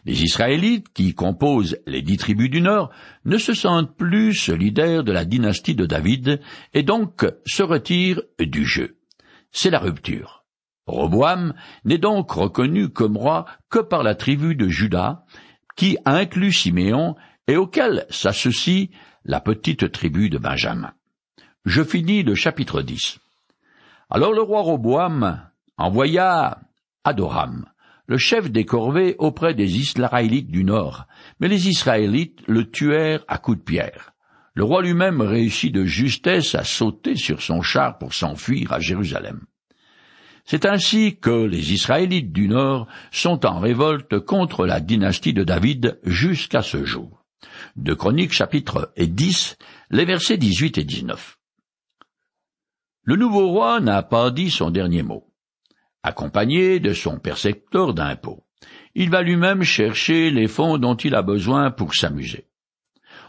Les 0.05 0.23
Israélites, 0.23 0.91
qui 0.93 1.13
composent 1.13 1.77
les 1.85 2.01
dix 2.01 2.17
tribus 2.17 2.49
du 2.49 2.61
Nord, 2.61 2.89
ne 3.25 3.37
se 3.37 3.53
sentent 3.53 3.95
plus 3.95 4.33
solidaires 4.33 5.03
de 5.03 5.11
la 5.11 5.25
dynastie 5.25 5.75
de 5.75 5.85
David 5.85 6.41
et 6.73 6.83
donc 6.83 7.25
se 7.45 7.61
retirent 7.61 8.21
du 8.39 8.65
jeu. 8.65 8.97
C'est 9.51 9.69
la 9.69 9.79
rupture. 9.79 10.43
Roboam 10.87 11.53
n'est 11.85 11.99
donc 11.99 12.31
reconnu 12.31 12.89
comme 12.89 13.17
roi 13.17 13.45
que 13.69 13.79
par 13.79 14.03
la 14.03 14.15
tribu 14.15 14.55
de 14.55 14.67
Juda, 14.67 15.25
qui 15.75 15.97
inclut 16.05 16.51
Siméon 16.51 17.15
et 17.47 17.57
auquel 17.57 18.05
s'associe 18.09 18.89
la 19.23 19.39
petite 19.39 19.91
tribu 19.91 20.29
de 20.29 20.37
Benjamin. 20.37 20.93
Je 21.65 21.83
finis 21.83 22.23
le 22.23 22.33
chapitre 22.33 22.81
10. 22.81 23.19
Alors 24.09 24.33
le 24.33 24.41
roi 24.41 24.61
Roboam 24.61 25.47
envoya 25.77 26.59
Adoram, 27.03 27.65
le 28.11 28.17
chef 28.17 28.51
des 28.51 28.65
corvées 28.65 29.15
auprès 29.19 29.53
des 29.53 29.77
Israélites 29.77 30.51
du 30.51 30.65
Nord, 30.65 31.07
mais 31.39 31.47
les 31.47 31.69
Israélites 31.69 32.41
le 32.45 32.69
tuèrent 32.69 33.23
à 33.29 33.37
coups 33.37 33.59
de 33.59 33.63
pierre. 33.63 34.11
Le 34.53 34.65
roi 34.65 34.81
lui-même 34.81 35.21
réussit 35.21 35.73
de 35.73 35.85
justesse 35.85 36.53
à 36.53 36.65
sauter 36.65 37.15
sur 37.15 37.41
son 37.41 37.61
char 37.61 37.97
pour 37.99 38.13
s'enfuir 38.13 38.73
à 38.73 38.81
Jérusalem. 38.81 39.45
C'est 40.43 40.65
ainsi 40.65 41.19
que 41.21 41.45
les 41.45 41.71
Israélites 41.71 42.33
du 42.33 42.49
Nord 42.49 42.85
sont 43.13 43.45
en 43.45 43.61
révolte 43.61 44.19
contre 44.19 44.65
la 44.65 44.81
dynastie 44.81 45.31
de 45.31 45.45
David 45.45 45.97
jusqu'à 46.03 46.63
ce 46.63 46.83
jour. 46.83 47.23
De 47.77 47.93
Chroniques 47.93 48.33
chapitre 48.33 48.91
10, 48.97 49.55
les 49.89 50.03
versets 50.03 50.35
18 50.35 50.79
et 50.79 50.83
19. 50.83 51.37
Le 53.03 53.15
nouveau 53.15 53.47
roi 53.47 53.79
n'a 53.79 54.03
pas 54.03 54.31
dit 54.31 54.51
son 54.51 54.69
dernier 54.69 55.01
mot 55.01 55.30
accompagné 56.03 56.79
de 56.79 56.93
son 56.93 57.19
percepteur 57.19 57.93
d'impôts. 57.93 58.43
Il 58.95 59.09
va 59.09 59.21
lui-même 59.21 59.63
chercher 59.63 60.31
les 60.31 60.47
fonds 60.47 60.77
dont 60.77 60.95
il 60.95 61.15
a 61.15 61.21
besoin 61.21 61.71
pour 61.71 61.93
s'amuser. 61.93 62.47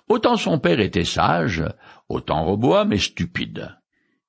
Autant 0.09 0.37
son 0.37 0.59
père 0.59 0.81
était 0.81 1.05
sage, 1.05 1.65
autant 2.09 2.45
Roboam 2.45 2.93
est 2.93 2.99
stupide. 2.99 3.77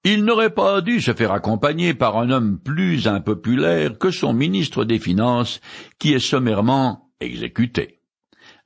Il 0.04 0.26
n'aurait 0.26 0.54
pas 0.54 0.82
dû 0.82 1.00
se 1.02 1.14
faire 1.14 1.32
accompagner 1.32 1.94
par 1.94 2.18
un 2.18 2.30
homme 2.30 2.60
plus 2.60 3.08
impopulaire 3.08 3.98
que 3.98 4.12
son 4.12 4.34
ministre 4.34 4.84
des 4.84 5.00
Finances, 5.00 5.62
qui 5.98 6.14
est 6.14 6.20
sommairement 6.20 7.10
exécuté. 7.20 8.02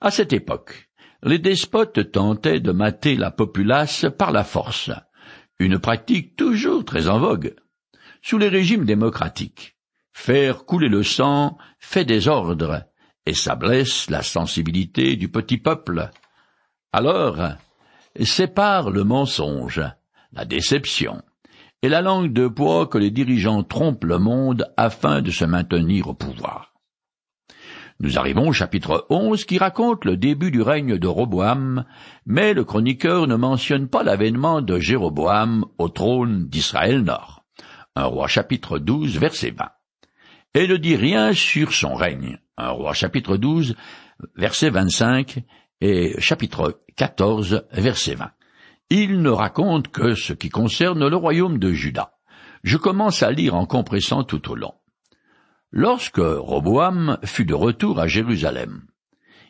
À 0.02 0.10
cette 0.12 0.34
époque, 0.34 0.90
les 1.24 1.40
despotes 1.40 2.12
tentaient 2.12 2.60
de 2.60 2.72
mater 2.72 3.16
la 3.16 3.32
populace 3.32 4.06
par 4.18 4.32
la 4.32 4.44
force, 4.44 4.92
une 5.60 5.80
pratique 5.80 6.36
toujours 6.36 6.86
très 6.86 7.08
en 7.08 7.20
vogue 7.20 7.56
sous 8.22 8.38
les 8.38 8.50
régimes 8.50 8.86
démocratiques. 8.86 9.76
Faire 10.14 10.66
couler 10.66 10.90
le 10.90 11.04
sang 11.04 11.58
fait 11.80 12.06
désordre, 12.06 12.84
et 13.26 13.34
ça 13.34 13.56
blesse 13.56 14.10
la 14.10 14.24
sensibilité 14.24 15.16
du 15.16 15.30
petit 15.30 15.58
peuple. 15.58 16.10
Alors, 16.92 17.38
sépare 18.26 18.90
le 18.90 19.04
mensonge, 19.04 19.84
la 20.34 20.46
déception, 20.46 21.22
et 21.82 21.90
la 21.90 22.02
langue 22.02 22.34
de 22.34 22.48
bois 22.48 22.88
que 22.88 22.98
les 22.98 23.12
dirigeants 23.12 23.64
trompent 23.64 24.06
le 24.06 24.18
monde 24.18 24.72
afin 24.78 25.22
de 25.22 25.32
se 25.32 25.46
maintenir 25.46 26.08
au 26.08 26.14
pouvoir. 26.14 26.74
Nous 28.00 28.20
arrivons 28.20 28.50
au 28.50 28.54
chapitre 28.54 29.08
11 29.10 29.46
qui 29.46 29.58
raconte 29.58 30.06
le 30.06 30.18
début 30.18 30.52
du 30.52 30.62
règne 30.62 30.98
de 30.98 31.08
Roboam, 31.08 31.86
mais 32.28 32.54
le 32.54 32.64
chroniqueur 32.64 33.26
ne 33.26 33.36
mentionne 33.36 33.88
pas 33.88 34.04
l'avènement 34.04 34.62
de 34.62 34.80
Jéroboam 34.80 35.66
au 35.80 35.90
trône 35.90 36.48
d'Israël 36.48 37.02
Nord. 37.02 37.37
Un 37.98 38.06
roi 38.06 38.28
chapitre 38.28 38.78
12 38.78 39.18
verset 39.18 39.50
20. 39.58 39.72
Et 40.54 40.68
ne 40.68 40.78
dit 40.78 40.96
rien 40.96 41.34
sur 41.34 41.74
son 41.74 41.96
règne. 41.96 42.38
Un 42.56 42.70
roi 42.70 42.94
chapitre 42.94 43.38
12 43.38 43.76
verset 44.36 44.70
25 44.70 45.40
et 45.82 46.14
chapitre 46.22 46.84
14 46.96 47.66
verset 47.72 48.14
20. 48.14 48.30
Il 48.92 49.24
ne 49.24 49.32
raconte 49.32 49.88
que 49.88 50.14
ce 50.14 50.34
qui 50.34 50.50
concerne 50.50 51.08
le 51.08 51.16
royaume 51.16 51.58
de 51.58 51.72
Juda. 51.74 52.12
Je 52.64 52.78
commence 52.78 53.24
à 53.24 53.32
lire 53.32 53.56
en 53.56 53.66
compressant 53.66 54.24
tout 54.24 54.52
au 54.52 54.56
long. 54.56 54.76
Lorsque 55.72 56.22
Roboam 56.22 57.18
fut 57.26 57.46
de 57.46 57.56
retour 57.56 58.00
à 58.00 58.06
Jérusalem, 58.06 58.84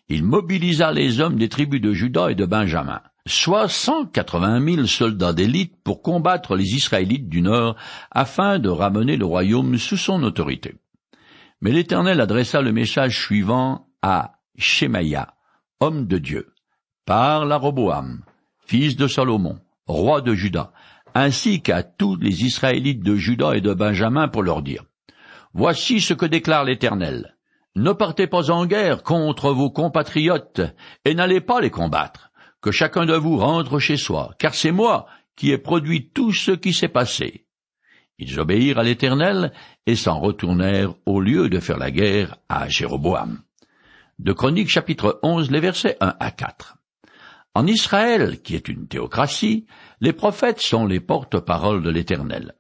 il 0.08 0.24
mobilisa 0.24 0.94
les 0.94 1.20
hommes 1.20 1.38
des 1.38 1.50
tribus 1.50 1.82
de 1.82 1.92
Juda 1.92 2.32
et 2.32 2.36
de 2.36 2.46
Benjamin, 2.46 3.02
soit 3.28 3.68
cent 3.68 4.06
quatre-vingt 4.06 4.60
mille 4.60 4.88
soldats 4.88 5.34
d'élite 5.34 5.76
pour 5.84 6.02
combattre 6.02 6.56
les 6.56 6.76
Israélites 6.76 7.30
du 7.30 7.42
Nord 7.42 7.76
afin 8.12 8.60
de 8.60 8.70
ramener 8.70 9.18
le 9.18 9.26
royaume 9.26 9.78
sous 9.78 9.98
son 9.98 10.24
autorité. 10.24 10.76
Mais 11.62 11.72
l'Éternel 11.72 12.22
adressa 12.22 12.62
le 12.62 12.72
message 12.72 13.20
suivant 13.20 13.88
à 14.02 14.40
Shemaïa, 14.58 15.34
homme 15.80 16.08
de 16.08 16.18
Dieu. 16.18 16.54
Parle 17.06 17.52
à 17.52 17.58
Roboam, 17.58 18.22
fils 18.66 18.96
de 18.96 19.08
Salomon, 19.08 19.60
roi 19.86 20.22
de 20.22 20.34
Juda, 20.34 20.72
ainsi 21.14 21.62
qu'à 21.62 21.84
tous 21.84 22.16
les 22.16 22.44
Israélites 22.44 23.04
de 23.04 23.16
Juda 23.16 23.56
et 23.56 23.62
de 23.62 23.74
Benjamin 23.74 24.28
pour 24.28 24.44
leur 24.44 24.62
dire. 24.62 24.84
Voici 25.54 26.02
ce 26.02 26.14
que 26.14 26.26
déclare 26.26 26.66
l'Éternel. 26.66 27.36
Ne 27.76 27.92
partez 27.92 28.28
pas 28.28 28.52
en 28.52 28.66
guerre 28.66 29.04
contre 29.04 29.52
vos 29.52 29.72
compatriotes 29.72 30.62
et 31.06 31.14
n'allez 31.14 31.42
pas 31.42 31.62
les 31.62 31.70
combattre 31.70 32.27
que 32.62 32.72
chacun 32.72 33.06
de 33.06 33.16
vous 33.16 33.38
rentre 33.38 33.80
chez 33.80 33.98
soi, 33.98 34.34
car 34.40 34.56
c'est 34.56 34.72
moi 34.72 35.08
qui 35.36 35.52
ai 35.52 35.58
produit 35.58 36.10
tout 36.10 36.34
ce 36.34 36.52
qui 36.52 36.74
s'est 36.74 36.88
passé. 36.88 37.46
Ils 38.20 38.40
obéirent 38.40 38.80
à 38.80 38.84
l'Éternel 38.84 39.54
et 39.86 39.96
s'en 39.96 40.20
retournèrent 40.20 40.96
au 41.06 41.22
lieu 41.22 41.50
de 41.50 41.60
faire 41.60 41.78
la 41.78 41.92
guerre 41.92 42.38
à 42.50 42.68
Jéroboam. 42.68 43.42
De 44.18 44.34
Chroniques 44.34 44.70
chapitre 44.70 45.20
11, 45.22 45.52
les 45.52 45.60
versets 45.60 45.98
1 46.02 46.16
à 46.20 46.32
4. 46.32 46.78
En 47.54 47.68
Israël, 47.68 48.42
qui 48.42 48.56
est 48.56 48.68
une 48.68 48.88
théocratie, 48.88 49.68
les 50.02 50.14
prophètes 50.14 50.60
sont 50.60 50.88
les 50.88 51.00
porte-paroles 51.00 51.84
de 51.84 51.92
l'Éternel. 51.92 52.56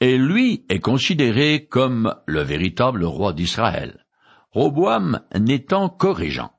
Et 0.00 0.16
lui 0.16 0.64
est 0.68 0.80
considéré 0.80 1.66
comme 1.66 2.14
le 2.26 2.40
véritable 2.40 3.04
roi 3.04 3.32
d'Israël. 3.34 4.06
Roboam 4.50 5.20
n'étant 5.38 5.88
que 5.88 6.06
régent. 6.06 6.51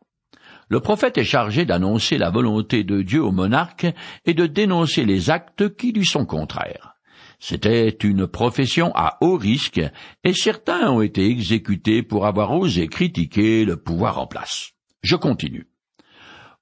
Le 0.74 0.80
prophète 0.80 1.20
est 1.20 1.24
chargé 1.24 1.66
d'annoncer 1.66 2.18
la 2.18 2.32
volonté 2.32 2.84
de 2.84 3.04
Dieu 3.04 3.24
au 3.24 3.32
monarque 3.32 3.86
et 4.26 4.34
de 4.34 4.48
dénoncer 4.48 5.06
les 5.06 5.30
actes 5.30 5.76
qui 5.76 5.92
lui 5.92 6.04
sont 6.04 6.26
contraires. 6.26 6.96
C'était 7.38 7.90
une 7.90 8.26
profession 8.26 8.92
à 8.96 9.20
haut 9.22 9.38
risque, 9.38 9.80
et 10.24 10.34
certains 10.34 10.90
ont 10.90 11.04
été 11.04 11.28
exécutés 11.28 12.02
pour 12.02 12.26
avoir 12.26 12.52
osé 12.54 12.88
critiquer 12.88 13.66
le 13.66 13.78
pouvoir 13.78 14.18
en 14.18 14.26
place. 14.26 14.72
Je 15.04 15.16
continue. 15.16 15.68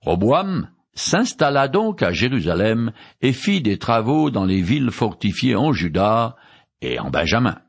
Roboam 0.01 0.70
s'installa 0.94 1.70
donc 1.70 2.03
à 2.03 2.12
Jérusalem 2.12 2.91
et 3.22 3.32
fit 3.32 3.62
des 3.62 3.77
travaux 3.77 4.30
dans 4.30 4.44
les 4.44 4.62
villes 4.62 4.91
fortifiées 4.91 5.56
en 5.56 5.72
Juda 5.72 6.36
et 6.82 7.00
en 7.00 7.10
Benjamin. 7.12 7.60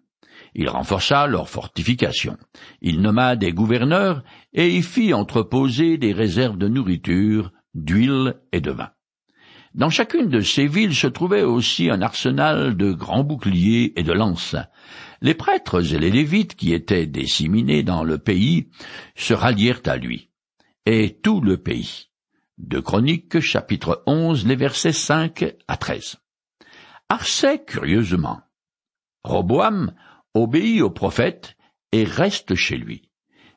Il 0.55 0.69
renforça 0.69 1.27
leurs 1.27 1.49
fortifications. 1.49 2.37
Il 2.81 3.01
nomma 3.01 3.37
des 3.37 3.53
gouverneurs 3.53 4.23
et 4.53 4.69
y 4.69 4.83
fit 4.83 5.15
entreposer 5.15 5.97
des 5.97 6.13
réserves 6.13 6.59
de 6.59 6.69
nourriture, 6.69 7.53
d'huile 7.75 8.35
et 8.53 8.61
de 8.61 8.71
vin. 8.71 8.91
Dans 9.75 9.89
chacune 9.89 10.29
de 10.29 10.41
ces 10.41 10.67
villes 10.67 10.95
se 10.95 11.07
trouvait 11.07 11.43
aussi 11.43 11.89
un 11.89 12.03
arsenal 12.03 12.77
de 12.77 12.93
grands 12.93 13.25
boucliers 13.25 13.99
et 13.99 14.03
de 14.03 14.13
lances. 14.13 14.57
Les 15.23 15.33
prêtres 15.33 15.95
et 15.95 15.99
les 15.99 16.11
lévites 16.11 16.57
qui 16.57 16.75
étaient 16.75 17.07
disséminés 17.07 17.83
dans 17.83 18.05
le 18.05 18.19
pays 18.19 18.69
se 19.15 19.33
rallièrent 19.33 19.81
à 19.87 19.97
lui. 19.97 20.29
Et 20.85 21.19
tout 21.23 21.41
le 21.41 21.57
pays. 21.57 22.09
De 22.59 22.81
Chroniques 22.81 23.41
chapitre 23.41 24.03
11 24.07 24.47
les 24.47 24.57
versets 24.57 24.93
5 24.93 25.55
à 25.69 25.77
13. 25.79 26.17
Arsais 27.09 27.65
curieusement. 27.65 28.41
Roboam 29.25 29.95
obéit 30.35 30.83
au 30.83 30.91
prophète 30.91 31.57
et 31.93 32.05
reste 32.05 32.55
chez 32.55 32.77
lui. 32.77 33.11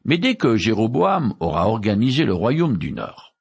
Mais 0.03 0.17
dès 0.17 0.35
que 0.35 0.55
Jéroboam 0.55 1.33
aura 1.39 1.67
organisé 1.67 2.25
le 2.25 2.33
royaume 2.33 2.77
du 2.77 2.91
Nord, 2.91 3.35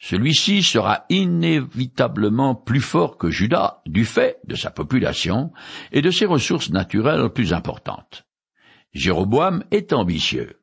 celui-ci 0.00 0.62
sera 0.62 1.04
inévitablement 1.08 2.54
plus 2.54 2.80
fort 2.80 3.18
que 3.18 3.30
Juda 3.30 3.82
du 3.86 4.04
fait 4.04 4.38
de 4.46 4.54
sa 4.54 4.70
population 4.70 5.52
et 5.92 6.02
de 6.02 6.10
ses 6.10 6.26
ressources 6.26 6.70
naturelles 6.70 7.28
plus 7.30 7.52
importantes. 7.52 8.24
Jéroboam 8.92 9.64
est 9.70 9.92
ambitieux. 9.92 10.60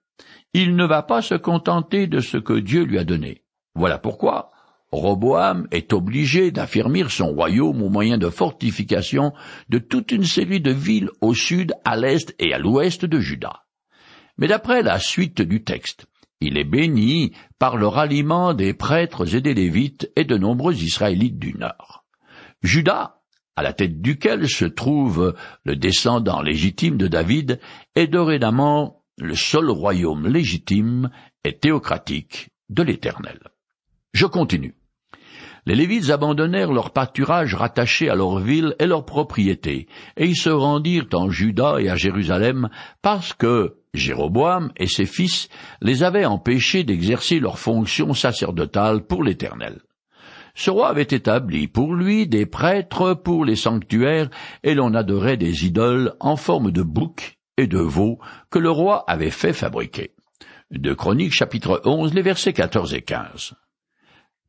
Il 0.53 0.75
ne 0.75 0.85
va 0.85 1.03
pas 1.03 1.21
se 1.21 1.35
contenter 1.35 2.07
de 2.07 2.21
ce 2.21 2.37
que 2.37 2.53
Dieu 2.53 2.83
lui 2.83 2.97
a 2.97 3.03
donné. 3.03 3.43
Voilà 3.75 3.99
pourquoi 3.99 4.51
Roboam 4.91 5.67
est 5.71 5.93
obligé 5.93 6.51
d'affirmer 6.51 7.03
son 7.09 7.27
royaume 7.27 7.81
au 7.81 7.89
moyen 7.89 8.17
de 8.17 8.29
fortifications 8.29 9.33
de 9.69 9.79
toute 9.79 10.11
une 10.11 10.23
série 10.23 10.61
de 10.61 10.71
villes 10.71 11.09
au 11.21 11.33
sud, 11.33 11.73
à 11.83 11.97
l'est 11.97 12.33
et 12.39 12.53
à 12.53 12.59
l'ouest 12.59 13.05
de 13.05 13.19
Juda. 13.19 13.63
Mais 14.37 14.47
d'après 14.47 14.83
la 14.83 14.99
suite 14.99 15.41
du 15.41 15.63
texte, 15.63 16.07
il 16.41 16.57
est 16.57 16.65
béni 16.65 17.33
par 17.59 17.77
le 17.77 17.87
ralliement 17.87 18.53
des 18.53 18.73
prêtres 18.73 19.35
et 19.35 19.41
des 19.41 19.53
Lévites 19.53 20.11
et 20.15 20.25
de 20.25 20.37
nombreux 20.37 20.75
Israélites 20.75 21.39
du 21.39 21.53
Nord. 21.53 22.05
Juda, 22.61 23.21
à 23.55 23.63
la 23.63 23.73
tête 23.73 24.01
duquel 24.01 24.49
se 24.49 24.65
trouve 24.65 25.35
le 25.63 25.75
descendant 25.75 26.41
légitime 26.41 26.97
de 26.97 27.07
David, 27.07 27.59
est 27.95 28.07
dorénavant 28.07 29.03
le 29.17 29.35
seul 29.35 29.69
royaume 29.69 30.27
légitime 30.27 31.09
et 31.45 31.57
théocratique 31.57 32.49
de 32.69 32.83
l'Éternel. 32.83 33.39
Je 34.15 34.25
continue. 34.25 34.75
Les 35.65 35.75
Lévites 35.75 36.09
abandonnèrent 36.09 36.71
leur 36.71 36.91
pâturage 36.91 37.53
rattaché 37.53 38.09
à 38.09 38.15
leur 38.15 38.39
ville 38.39 38.73
et 38.79 38.85
leurs 38.85 39.03
propriétés, 39.03 39.89
et 40.15 40.25
ils 40.25 40.37
se 40.37 40.49
rendirent 40.49 41.09
en 41.11 41.29
Juda 41.29 41.81
et 41.81 41.89
à 41.89 41.97
Jérusalem 41.97 42.69
parce 43.01 43.33
que 43.33 43.75
Jéroboam 43.93 44.71
et 44.77 44.87
ses 44.87 45.05
fils 45.05 45.49
les 45.81 46.01
avaient 46.03 46.23
empêchés 46.23 46.85
d'exercer 46.85 47.41
leurs 47.41 47.59
fonctions 47.59 48.13
sacerdotales 48.13 49.05
pour 49.05 49.21
l'Éternel. 49.21 49.81
Ce 50.53 50.69
roi 50.69 50.87
avait 50.87 51.01
établi 51.01 51.67
pour 51.67 51.93
lui 51.93 52.25
des 52.25 52.45
prêtres 52.45 53.15
pour 53.15 53.43
les 53.43 53.57
sanctuaires, 53.57 54.29
et 54.63 54.75
l'on 54.75 54.93
adorait 54.93 55.35
des 55.35 55.65
idoles 55.65 56.13
en 56.21 56.37
forme 56.37 56.71
de 56.71 56.83
boucs 56.83 57.37
et 57.57 57.67
de 57.67 57.79
veaux 57.79 58.19
que 58.49 58.59
le 58.59 58.71
roi 58.71 59.03
avait 59.07 59.29
fait 59.29 59.51
fabriquer. 59.51 60.13
De 60.71 60.93
Chroniques 60.93 61.33
chapitre 61.33 61.81
11, 61.83 62.13
les 62.13 62.21
versets 62.21 62.53
14 62.53 62.93
et 62.93 63.01
15. 63.01 63.55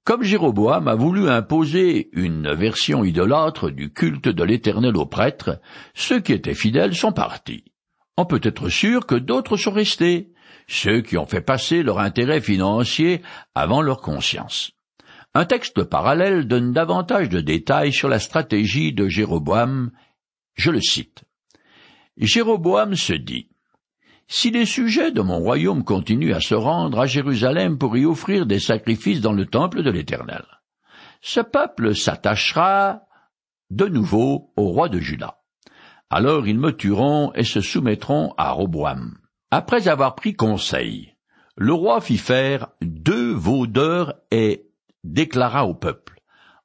Comme 0.07 0.23
Jéroboam 0.23 0.89
a 0.89 0.95
voulu 0.95 1.29
imposer 1.29 2.09
une 2.13 2.55
version 2.55 3.05
idolâtre 3.05 3.71
du 3.71 3.93
culte 3.93 4.29
de 4.29 4.45
l'Éternel 4.45 4.97
aux 4.97 5.05
prêtres, 5.05 5.61
ceux 5.93 6.21
qui 6.21 6.33
étaient 6.33 6.55
fidèles 6.55 6.95
sont 6.95 7.13
partis 7.13 7.65
on 8.17 8.25
peut 8.25 8.41
être 8.43 8.69
sûr 8.69 9.07
que 9.07 9.15
d'autres 9.15 9.57
sont 9.57 9.73
restés, 9.73 10.33
ceux 10.69 11.03
qui 11.03 11.19
ont 11.19 11.27
fait 11.27 11.43
passer 11.43 11.83
leur 11.83 11.99
intérêt 11.99 12.41
financier 12.41 13.23
avant 13.55 13.83
leur 13.83 14.01
conscience. 14.01 14.73
Un 15.35 15.45
texte 15.45 15.85
parallèle 15.85 16.49
donne 16.49 16.73
davantage 16.73 17.29
de 17.29 17.41
détails 17.41 17.93
sur 17.93 18.09
la 18.09 18.19
stratégie 18.19 18.95
de 18.95 19.07
Jéroboam. 19.07 19.91
Je 20.55 20.71
le 20.71 20.81
cite. 20.81 21.25
Jéroboam 22.17 22.95
se 22.95 23.13
dit, 23.13 23.51
si 24.29 24.51
les 24.51 24.67
sujets 24.67 25.13
de 25.13 25.21
mon 25.21 25.39
royaume 25.39 25.85
continuent 25.85 26.35
à 26.35 26.41
se 26.41 26.55
rendre 26.55 26.99
à 26.99 27.07
Jérusalem 27.07 27.79
pour 27.79 27.97
y 27.97 28.05
offrir 28.05 28.47
des 28.47 28.59
sacrifices 28.59 29.21
dans 29.21 29.33
le 29.33 29.47
temple 29.47 29.83
de 29.83 29.91
l'Éternel, 29.91 30.45
ce 31.21 31.41
peuple 31.41 31.95
s'attachera 31.95 33.03
de 33.71 33.87
nouveau 33.87 34.53
au 34.57 34.69
roi 34.69 34.89
de 34.89 34.99
Juda. 34.99 35.39
Alors 36.11 36.47
ils 36.47 36.59
me 36.59 36.73
tueront 36.73 37.33
et 37.35 37.45
se 37.45 37.61
soumettront 37.61 38.35
à 38.37 38.51
Roboam. 38.51 39.17
Après 39.51 39.89
avoir 39.89 40.15
pris 40.15 40.35
conseil, 40.35 41.15
le 41.57 41.73
roi 41.73 42.01
fit 42.01 42.19
faire 42.19 42.69
deux 42.83 43.33
vaudeurs 43.33 44.15
et 44.31 44.67
déclara 45.05 45.67
au 45.67 45.75
peuple. 45.75 46.21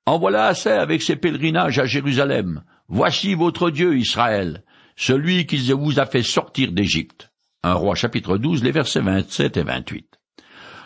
En 0.05 0.19
voilà 0.19 0.47
assez 0.47 0.69
avec 0.69 1.01
ces 1.01 1.15
pèlerinages 1.15 1.79
à 1.79 1.85
Jérusalem. 1.85 2.63
Voici 2.87 3.35
votre 3.35 3.69
Dieu 3.69 3.97
Israël, 3.97 4.63
celui 4.95 5.45
qui 5.45 5.71
vous 5.71 5.99
a 5.99 6.05
fait 6.05 6.23
sortir 6.23 6.71
d'Égypte. 6.71 7.30
Un 7.63 7.75
roi 7.75 7.93
chapitre 7.93 8.39
12, 8.39 8.63
les 8.63 8.71
versets 8.71 9.01
27 9.01 9.57
et 9.57 9.63
28. 9.63 10.19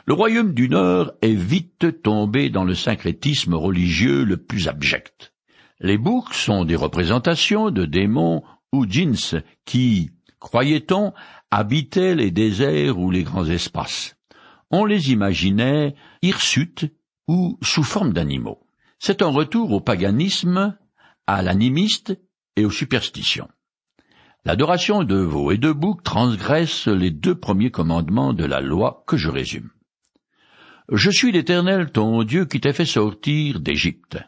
Le 0.07 0.13
royaume 0.13 0.53
du 0.53 0.67
Nord 0.67 1.13
est 1.21 1.33
vite 1.33 2.01
tombé 2.03 2.49
dans 2.49 2.65
le 2.65 2.75
syncrétisme 2.75 3.53
religieux 3.53 4.25
le 4.25 4.35
plus 4.35 4.67
abject. 4.67 5.31
Les 5.79 5.97
boucs 5.97 6.33
sont 6.33 6.65
des 6.65 6.75
représentations 6.75 7.71
de 7.71 7.85
démons 7.85 8.43
ou 8.73 8.85
djinns 8.85 9.41
qui, 9.63 10.11
croyait-on, 10.41 11.13
habitaient 11.49 12.13
les 12.13 12.29
déserts 12.29 12.99
ou 12.99 13.09
les 13.09 13.23
grands 13.23 13.45
espaces. 13.45 14.17
On 14.69 14.83
les 14.83 15.13
imaginait 15.13 15.95
hirsutes 16.21 16.93
ou 17.29 17.57
sous 17.61 17.83
forme 17.83 18.11
d'animaux. 18.11 18.67
C'est 18.99 19.21
un 19.21 19.27
retour 19.27 19.71
au 19.71 19.79
paganisme, 19.79 20.77
à 21.25 21.41
l'animiste 21.41 22.19
et 22.57 22.65
aux 22.65 22.71
superstitions. 22.71 23.47
L'adoration 24.47 25.03
de 25.03 25.15
veaux 25.15 25.49
et 25.49 25.57
de 25.57 25.71
boucs 25.71 26.03
transgresse 26.03 26.87
les 26.87 27.09
deux 27.09 27.33
premiers 27.33 27.71
commandements 27.71 28.31
de 28.31 28.45
la 28.45 28.61
loi 28.61 29.03
que 29.07 29.17
je 29.17 29.31
résume. 29.31 29.71
Je 30.91 31.09
suis 31.09 31.31
l'Éternel 31.31 31.91
ton 31.91 32.21
Dieu 32.21 32.45
qui 32.45 32.61
t'a 32.61 32.71
fait 32.71 32.85
sortir 32.85 33.59
d'Égypte. 33.59 34.19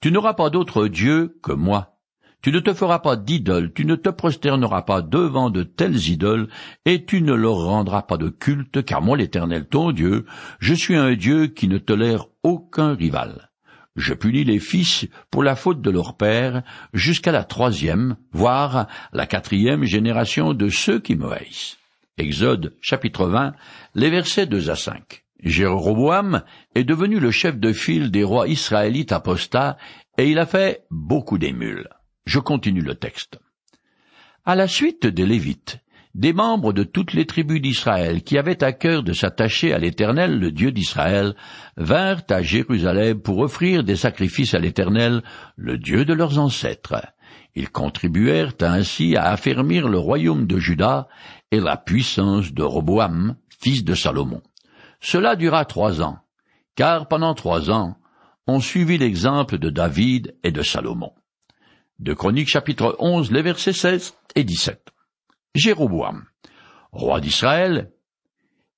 Tu 0.00 0.10
n'auras 0.10 0.34
pas 0.34 0.50
d'autre 0.50 0.88
Dieu 0.88 1.38
que 1.44 1.52
moi. 1.52 1.96
Tu 2.42 2.50
ne 2.50 2.58
te 2.58 2.74
feras 2.74 2.98
pas 2.98 3.14
d'idole, 3.14 3.72
tu 3.72 3.84
ne 3.84 3.94
te 3.94 4.08
prosterneras 4.08 4.82
pas 4.82 5.00
devant 5.00 5.48
de 5.48 5.62
telles 5.62 6.08
idoles, 6.08 6.48
et 6.84 7.04
tu 7.04 7.22
ne 7.22 7.32
leur 7.32 7.54
rendras 7.54 8.02
pas 8.02 8.16
de 8.16 8.30
culte, 8.30 8.84
car 8.84 9.00
moi 9.00 9.16
l'Éternel 9.16 9.68
ton 9.68 9.92
Dieu, 9.92 10.26
je 10.58 10.74
suis 10.74 10.96
un 10.96 11.14
Dieu 11.14 11.46
qui 11.46 11.68
ne 11.68 11.78
tolère 11.78 12.26
aucun 12.42 12.94
rival. 12.94 13.51
Je 13.96 14.14
punis 14.14 14.44
les 14.44 14.58
fils 14.58 15.06
pour 15.30 15.42
la 15.42 15.54
faute 15.54 15.82
de 15.82 15.90
leur 15.90 16.16
père 16.16 16.62
jusqu'à 16.94 17.30
la 17.30 17.44
troisième, 17.44 18.16
voire 18.32 18.86
la 19.12 19.26
quatrième 19.26 19.84
génération 19.84 20.54
de 20.54 20.68
ceux 20.68 20.98
qui 20.98 21.14
me 21.14 21.30
haïssent. 21.30 21.76
Exode 22.16 22.76
chapitre 22.80 23.26
20, 23.26 23.52
les 23.94 24.10
versets 24.10 24.46
2 24.46 24.70
à 24.70 24.76
5. 24.76 25.24
Jéroboam 25.40 26.42
est 26.74 26.84
devenu 26.84 27.18
le 27.18 27.30
chef 27.30 27.58
de 27.58 27.72
file 27.72 28.10
des 28.10 28.24
rois 28.24 28.48
israélites 28.48 29.12
apostats, 29.12 29.76
et 30.16 30.30
il 30.30 30.38
a 30.38 30.46
fait 30.46 30.84
beaucoup 30.90 31.36
d'émules. 31.36 31.88
Je 32.24 32.38
continue 32.38 32.82
le 32.82 32.94
texte. 32.94 33.40
À 34.44 34.54
la 34.54 34.68
suite 34.68 35.06
des 35.06 35.26
Lévites, 35.26 35.80
des 36.14 36.32
membres 36.32 36.72
de 36.72 36.82
toutes 36.82 37.14
les 37.14 37.26
tribus 37.26 37.60
d'Israël 37.60 38.22
qui 38.22 38.36
avaient 38.36 38.62
à 38.62 38.72
cœur 38.72 39.02
de 39.02 39.12
s'attacher 39.12 39.72
à 39.72 39.78
l'Éternel, 39.78 40.38
le 40.38 40.50
Dieu 40.50 40.70
d'Israël, 40.70 41.34
vinrent 41.76 42.24
à 42.28 42.42
Jérusalem 42.42 43.20
pour 43.20 43.38
offrir 43.38 43.82
des 43.82 43.96
sacrifices 43.96 44.54
à 44.54 44.58
l'Éternel, 44.58 45.22
le 45.56 45.78
Dieu 45.78 46.04
de 46.04 46.12
leurs 46.12 46.38
ancêtres. 46.38 47.02
Ils 47.54 47.70
contribuèrent 47.70 48.54
ainsi 48.60 49.16
à 49.16 49.30
affermir 49.30 49.88
le 49.88 49.98
royaume 49.98 50.46
de 50.46 50.58
Juda 50.58 51.08
et 51.50 51.60
la 51.60 51.76
puissance 51.76 52.52
de 52.52 52.62
Roboam, 52.62 53.36
fils 53.60 53.84
de 53.84 53.94
Salomon. 53.94 54.42
Cela 55.00 55.34
dura 55.34 55.64
trois 55.64 56.02
ans, 56.02 56.18
car 56.76 57.08
pendant 57.08 57.34
trois 57.34 57.70
ans, 57.70 57.96
on 58.46 58.60
suivit 58.60 58.98
l'exemple 58.98 59.58
de 59.58 59.70
David 59.70 60.34
et 60.42 60.52
de 60.52 60.62
Salomon. 60.62 61.12
De 61.98 62.16
chapitre 62.46 62.96
11, 62.98 63.30
les 63.30 63.42
versets 63.42 63.72
16 63.72 64.14
et 64.34 64.44
17. 64.44 64.91
Jéroboam, 65.54 66.24
roi 66.92 67.20
d'Israël, 67.20 67.90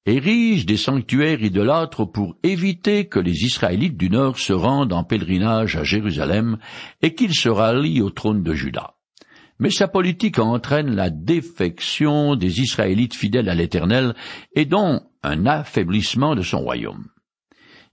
érige 0.06 0.66
des 0.66 0.76
sanctuaires 0.76 1.42
idolâtres 1.42 2.04
pour 2.04 2.36
éviter 2.42 3.08
que 3.08 3.20
les 3.20 3.44
Israélites 3.44 3.96
du 3.96 4.10
Nord 4.10 4.38
se 4.38 4.52
rendent 4.52 4.92
en 4.92 5.04
pèlerinage 5.04 5.76
à 5.76 5.84
Jérusalem 5.84 6.58
et 7.00 7.14
qu'ils 7.14 7.34
se 7.34 7.48
rallient 7.48 8.02
au 8.02 8.10
trône 8.10 8.42
de 8.42 8.54
Juda. 8.54 8.94
Mais 9.60 9.70
sa 9.70 9.86
politique 9.86 10.40
entraîne 10.40 10.94
la 10.94 11.10
défection 11.10 12.34
des 12.34 12.60
Israélites 12.60 13.14
fidèles 13.14 13.48
à 13.48 13.54
l'Éternel 13.54 14.14
et 14.54 14.64
dont 14.64 15.00
un 15.22 15.46
affaiblissement 15.46 16.34
de 16.34 16.42
son 16.42 16.58
royaume. 16.58 17.08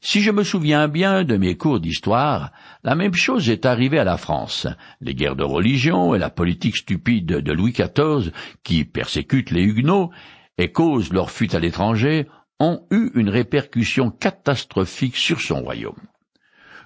Si 0.03 0.21
je 0.21 0.31
me 0.31 0.43
souviens 0.43 0.87
bien 0.87 1.23
de 1.23 1.37
mes 1.37 1.55
cours 1.55 1.79
d'histoire, 1.79 2.51
la 2.83 2.95
même 2.95 3.13
chose 3.13 3.51
est 3.51 3.67
arrivée 3.67 3.99
à 3.99 4.03
la 4.03 4.17
France. 4.17 4.65
Les 4.99 5.13
guerres 5.13 5.35
de 5.35 5.43
religion 5.43 6.15
et 6.15 6.19
la 6.19 6.31
politique 6.31 6.77
stupide 6.77 7.27
de 7.27 7.51
Louis 7.53 7.71
XIV, 7.71 8.31
qui 8.63 8.83
persécute 8.83 9.51
les 9.51 9.61
Huguenots 9.61 10.09
et 10.57 10.71
cause 10.71 11.13
leur 11.13 11.29
fuite 11.29 11.53
à 11.53 11.59
l'étranger, 11.59 12.27
ont 12.59 12.87
eu 12.89 13.11
une 13.13 13.29
répercussion 13.29 14.09
catastrophique 14.09 15.17
sur 15.17 15.39
son 15.39 15.61
royaume. 15.61 16.01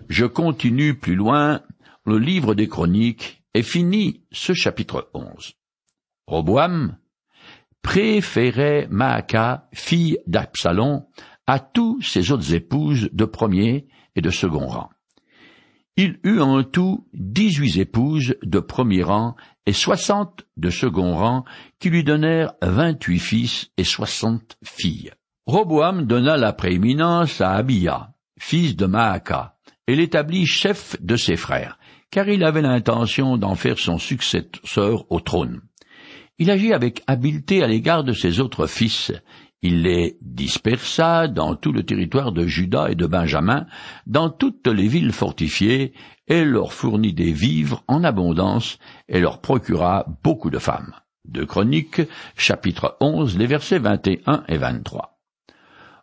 Je 0.10 0.26
continue 0.26 0.96
plus 0.96 1.16
loin 1.16 1.62
le 2.06 2.20
livre 2.20 2.54
des 2.54 2.68
chroniques 2.68 3.44
et 3.54 3.64
finis 3.64 4.24
ce 4.34 4.52
chapitre 4.52 5.10
11. 5.14 5.54
Roboam, 6.28 6.98
préférait 7.82 8.88
Maaca, 8.90 9.70
fille 9.74 10.18
d'Absalom, 10.28 11.06
à 11.48 11.60
tous 11.60 12.02
ses 12.02 12.32
autres 12.32 12.54
épouses 12.54 13.10
de 13.14 13.26
premier 13.26 13.88
et 14.16 14.22
de 14.22 14.30
second 14.30 14.68
rang. 14.68 14.90
Il 15.98 16.20
eut 16.24 16.42
en 16.42 16.64
tout 16.64 17.08
dix-huit 17.14 17.78
épouses 17.78 18.36
de 18.44 18.60
premier 18.60 19.04
rang 19.04 19.36
et 19.66 19.74
soixante 19.74 20.46
de 20.58 20.70
second 20.70 21.16
rang, 21.16 21.46
qui 21.80 21.90
lui 21.90 22.04
donnèrent 22.04 22.54
vingt-huit 22.62 23.20
fils 23.20 23.72
et 23.78 23.84
soixante 23.84 24.58
filles. 24.64 25.12
Roboam 25.46 26.06
donna 26.06 26.38
la 26.38 26.54
prééminence 26.54 27.40
à 27.40 27.52
Abia, 27.52 28.14
fils 28.38 28.76
de 28.76 28.86
Maaka, 28.86 29.56
et 29.88 29.96
l'établit 29.96 30.46
chef 30.46 31.02
de 31.02 31.16
ses 31.16 31.38
frères, 31.38 31.78
car 32.12 32.28
il 32.28 32.44
avait 32.44 32.62
l'intention 32.62 33.38
d'en 33.38 33.56
faire 33.56 33.80
son 33.80 33.98
successeur 33.98 35.10
au 35.12 35.20
trône. 35.20 35.62
Il 36.40 36.52
agit 36.52 36.74
avec 36.74 37.04
habileté 37.08 37.64
à 37.64 37.68
l'égard 37.68 38.04
de 38.04 38.12
ses 38.12 38.42
autres 38.42 38.68
fils, 38.68 39.14
il 39.62 39.82
les 39.82 40.18
dispersa 40.22 41.28
dans 41.28 41.56
tout 41.56 41.72
le 41.72 41.84
territoire 41.84 42.32
de 42.32 42.46
Juda 42.46 42.92
et 42.92 42.96
de 42.96 43.08
Benjamin, 43.08 43.66
dans 44.06 44.30
toutes 44.30 44.68
les 44.68 44.88
villes 44.88 45.12
fortifiées, 45.12 45.94
et 46.28 46.44
leur 46.44 46.74
fournit 46.74 47.14
des 47.14 47.32
vivres 47.32 47.84
en 47.88 48.04
abondance, 48.04 48.80
et 49.08 49.20
leur 49.20 49.42
procura 49.42 50.06
beaucoup 50.24 50.50
de 50.50 50.60
femmes. 50.60 50.94
De 51.26 51.44
Chroniques, 51.44 52.02
chapitre 52.38 52.98
11, 53.00 53.38
les 53.38 53.48
versets 53.48 53.80
21 53.80 54.44
et 54.48 54.58
23. 54.58 55.20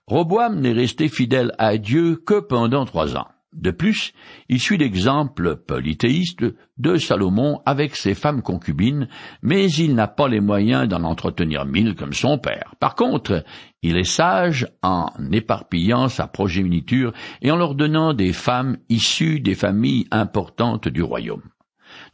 Roboam 0.06 0.60
n'est 0.60 0.72
resté 0.72 1.08
fidèle 1.08 1.52
à 1.58 1.78
Dieu 1.78 2.16
que 2.16 2.40
pendant 2.40 2.84
trois 2.84 3.16
ans. 3.16 3.28
De 3.52 3.70
plus, 3.70 4.12
il 4.48 4.60
suit 4.60 4.78
l'exemple 4.78 5.56
polythéiste 5.56 6.44
de 6.78 6.96
Salomon 6.96 7.60
avec 7.66 7.96
ses 7.96 8.14
femmes 8.14 8.40
concubines, 8.40 9.08
mais 9.42 9.70
il 9.70 9.94
n'a 9.94 10.08
pas 10.08 10.26
les 10.26 10.40
moyens 10.40 10.88
d'en 10.88 11.04
entretenir 11.04 11.66
mille 11.66 11.94
comme 11.94 12.14
son 12.14 12.38
père. 12.38 12.74
Par 12.80 12.94
contre, 12.94 13.44
il 13.82 13.98
est 13.98 14.04
sage 14.04 14.66
en 14.82 15.08
éparpillant 15.32 16.08
sa 16.08 16.26
progéniture 16.26 17.12
et 17.42 17.50
en 17.50 17.56
leur 17.56 17.74
donnant 17.74 18.14
des 18.14 18.32
femmes 18.32 18.78
issues 18.88 19.40
des 19.40 19.54
familles 19.54 20.06
importantes 20.10 20.88
du 20.88 21.02
royaume. 21.02 21.42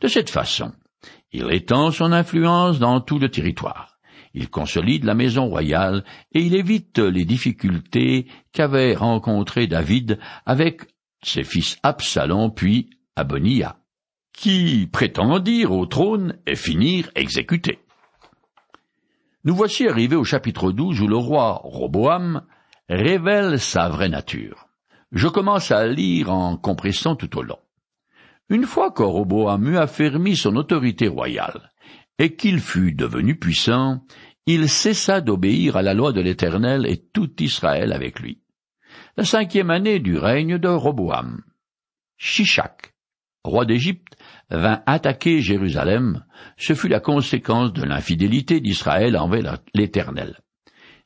De 0.01 0.09
cette 0.09 0.31
façon, 0.31 0.73
il 1.33 1.53
étend 1.53 1.93
son 1.93 2.11
influence 2.11 2.81
dans 2.81 3.01
tout 3.01 3.21
le 3.21 3.29
territoire. 3.29 3.99
Il 4.35 4.51
consolide 4.51 5.05
la 5.05 5.15
maison 5.15 5.47
royale 5.47 6.05
et 6.33 6.41
il 6.41 6.55
évite 6.55 6.99
les 6.99 7.25
difficultés 7.25 8.27
qu'avait 8.53 8.95
rencontrées 8.95 9.69
David 9.69 10.19
avec 10.45 10.83
ses 11.23 11.45
fils 11.45 11.79
Absalom 11.83 12.53
puis 12.55 12.91
Abonia, 13.17 13.77
qui 14.33 14.89
prétendirent 14.93 15.73
au 15.73 15.87
trône 15.87 16.39
et 16.47 16.57
finirent 16.57 17.11
exécutés. 17.15 17.81
Nous 19.45 19.55
voici 19.55 19.89
arrivés 19.89 20.17
au 20.17 20.25
chapitre 20.25 20.73
12 20.73 21.01
où 21.01 21.09
le 21.09 21.17
roi 21.17 21.61
Roboam 21.65 22.43
révèle 22.89 23.59
sa 23.59 23.89
vraie 23.89 24.09
nature. 24.09 24.69
Je 25.13 25.29
commence 25.29 25.71
à 25.71 25.87
lire 25.87 26.31
en 26.31 26.57
compressant 26.57 27.17
tout 27.17 27.39
au 27.39 27.43
long. 27.43 27.59
Une 28.51 28.65
fois 28.65 28.91
que 28.91 29.03
Roboam 29.03 29.67
eut 29.69 29.79
affermi 29.79 30.37
son 30.37 30.57
autorité 30.57 31.09
royale 31.09 31.73
et 32.19 32.35
qu'il 32.37 32.61
fut 32.61 32.93
devenu 32.93 33.39
puissant, 33.39 34.05
il 34.47 34.69
cessa 34.69 35.21
d'obéir 35.21 35.77
à 35.77 35.83
la 35.83 35.95
loi 35.95 36.13
de 36.13 36.21
l'Éternel 36.21 36.87
et 36.87 36.97
tout 36.97 37.31
Israël 37.43 37.93
avec 37.93 38.21
lui 38.21 38.41
la 39.19 39.25
cinquième 39.25 39.71
année 39.71 39.99
du 39.99 40.17
règne 40.17 40.59
de 40.59 40.69
Roboam. 40.69 41.43
Shishak, 42.19 42.95
roi 43.43 43.65
d'Égypte, 43.65 44.17
vint 44.49 44.81
attaquer 44.87 45.41
Jérusalem, 45.41 46.25
ce 46.57 46.73
fut 46.73 46.87
la 46.87 47.01
conséquence 47.01 47.73
de 47.73 47.83
l'infidélité 47.83 48.61
d'Israël 48.61 49.17
envers 49.17 49.59
l'Éternel. 49.75 50.39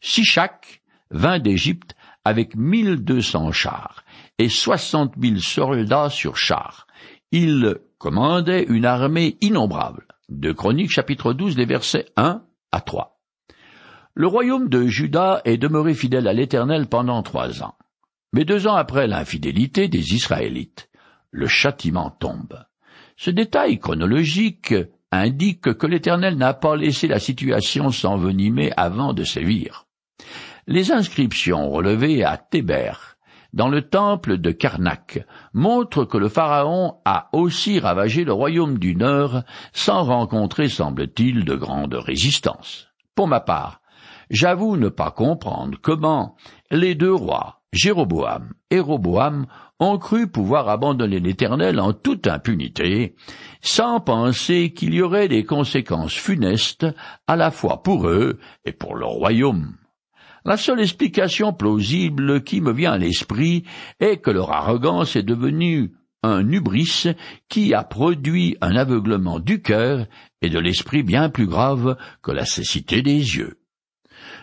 Shishak 0.03 0.83
vint 1.11 1.39
d'Égypte 1.39 1.95
avec 2.23 2.55
mille 2.55 2.97
deux 2.97 3.23
cents 3.23 3.51
chars 3.51 4.05
et 4.37 4.51
soixante 4.51 5.17
mille 5.17 5.41
soldats 5.41 6.11
sur 6.11 6.37
chars. 6.37 6.87
Il 7.31 7.79
commandait 7.97 8.65
une 8.65 8.85
armée 8.85 9.39
innombrable. 9.41 10.07
De 10.29 10.53
Chroniques 10.53 10.91
chapitre 10.91 11.33
12 11.33 11.57
les 11.57 11.65
versets 11.65 12.11
1 12.19 12.43
à 12.73 12.81
3. 12.83 13.19
Le 14.13 14.27
royaume 14.27 14.69
de 14.69 14.87
Juda 14.87 15.41
est 15.47 15.57
demeuré 15.57 15.95
fidèle 15.95 16.29
à 16.29 16.35
l'Éternel 16.35 16.89
pendant 16.89 17.23
trois 17.23 17.63
ans. 17.63 17.75
Mais 18.33 18.45
deux 18.45 18.67
ans 18.67 18.75
après 18.75 19.07
l'infidélité 19.07 19.89
des 19.89 20.15
Israélites, 20.15 20.89
le 21.31 21.47
châtiment 21.47 22.11
tombe. 22.11 22.65
Ce 23.17 23.31
détail 23.31 23.79
chronologique 23.79 24.75
indique 25.11 25.75
que 25.75 25.87
l'Éternel 25.87 26.37
n'a 26.37 26.55
pas 26.55 26.77
laissé 26.77 27.07
la 27.07 27.19
situation 27.19 27.91
s'envenimer 27.91 28.73
avant 28.77 29.13
de 29.13 29.25
sévir. 29.25 29.87
Les 30.67 30.93
inscriptions 30.93 31.71
relevées 31.71 32.25
à 32.25 32.39
Théber, 32.39 32.93
dans 33.53 33.69
le 33.69 33.83
temple 33.83 34.39
de 34.39 34.51
Karnak, 34.51 35.27
montrent 35.53 36.05
que 36.05 36.17
le 36.17 36.29
Pharaon 36.29 37.01
a 37.05 37.29
aussi 37.33 37.79
ravagé 37.81 38.25
le 38.25 38.33
royaume 38.33 38.79
du 38.79 38.97
Nord 38.97 39.43
sans 39.75 40.05
rencontrer, 40.05 40.69
semble-t-il, 40.69 41.45
de 41.45 41.55
grande 41.55 41.95
résistance. 41.95 42.89
Pour 43.15 43.29
ma 43.29 43.41
part, 43.41 43.83
j'avoue 44.31 44.79
ne 44.79 44.89
pas 44.89 45.11
comprendre 45.11 45.77
comment 45.83 46.37
les 46.71 46.95
deux 46.95 47.13
rois, 47.13 47.62
Jéroboam 47.73 48.53
et 48.71 48.81
Roboam 48.81 49.47
ont 49.81 49.99
cru 49.99 50.27
pouvoir 50.27 50.69
abandonner 50.69 51.21
l'Éternel 51.21 51.81
en 51.81 51.93
toute 51.93 52.27
impunité, 52.27 53.15
sans 53.63 54.01
penser 54.01 54.73
qu'il 54.73 54.95
y 54.95 55.01
aurait 55.01 55.29
des 55.29 55.45
conséquences 55.45 56.15
funestes 56.15 56.87
à 57.27 57.37
la 57.37 57.51
fois 57.51 57.83
pour 57.83 58.09
eux 58.09 58.39
et 58.65 58.73
pour 58.73 58.95
leur 58.95 59.11
royaume. 59.11 59.77
La 60.45 60.57
seule 60.57 60.81
explication 60.81 61.53
plausible 61.53 62.43
qui 62.43 62.61
me 62.61 62.73
vient 62.73 62.93
à 62.93 62.99
l'esprit 62.99 63.65
est 64.01 64.19
que 64.19 64.31
leur 64.31 64.53
arrogance 64.53 65.17
est 65.17 65.23
devenue 65.23 65.93
un 66.23 66.49
hubris 66.51 67.07
qui 67.49 67.75
a 67.75 67.85
produit 67.85 68.57
un 68.61 68.77
aveuglement 68.77 69.39
du 69.39 69.63
cœur 69.63 70.07
et 70.41 70.51
de 70.51 70.59
l'esprit 70.59 71.03
bien 71.03 71.31
plus 71.31 71.47
grave 71.47 71.97
que 72.23 72.33
la 72.33 72.45
cécité 72.45 73.03
des 73.03 73.19
yeux. 73.37 73.62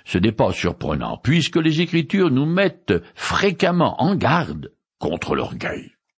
Ce 0.06 0.18
n'est 0.18 0.32
pas 0.32 0.52
surprenant, 0.52 1.18
puisque 1.18 1.58
les 1.58 1.82
Écritures 1.82 2.32
nous 2.32 2.46
mettent 2.46 2.94
fréquemment 3.16 4.02
en 4.02 4.16
garde 4.16 4.74
contre 4.98 5.36
l'orgueil. 5.36 5.92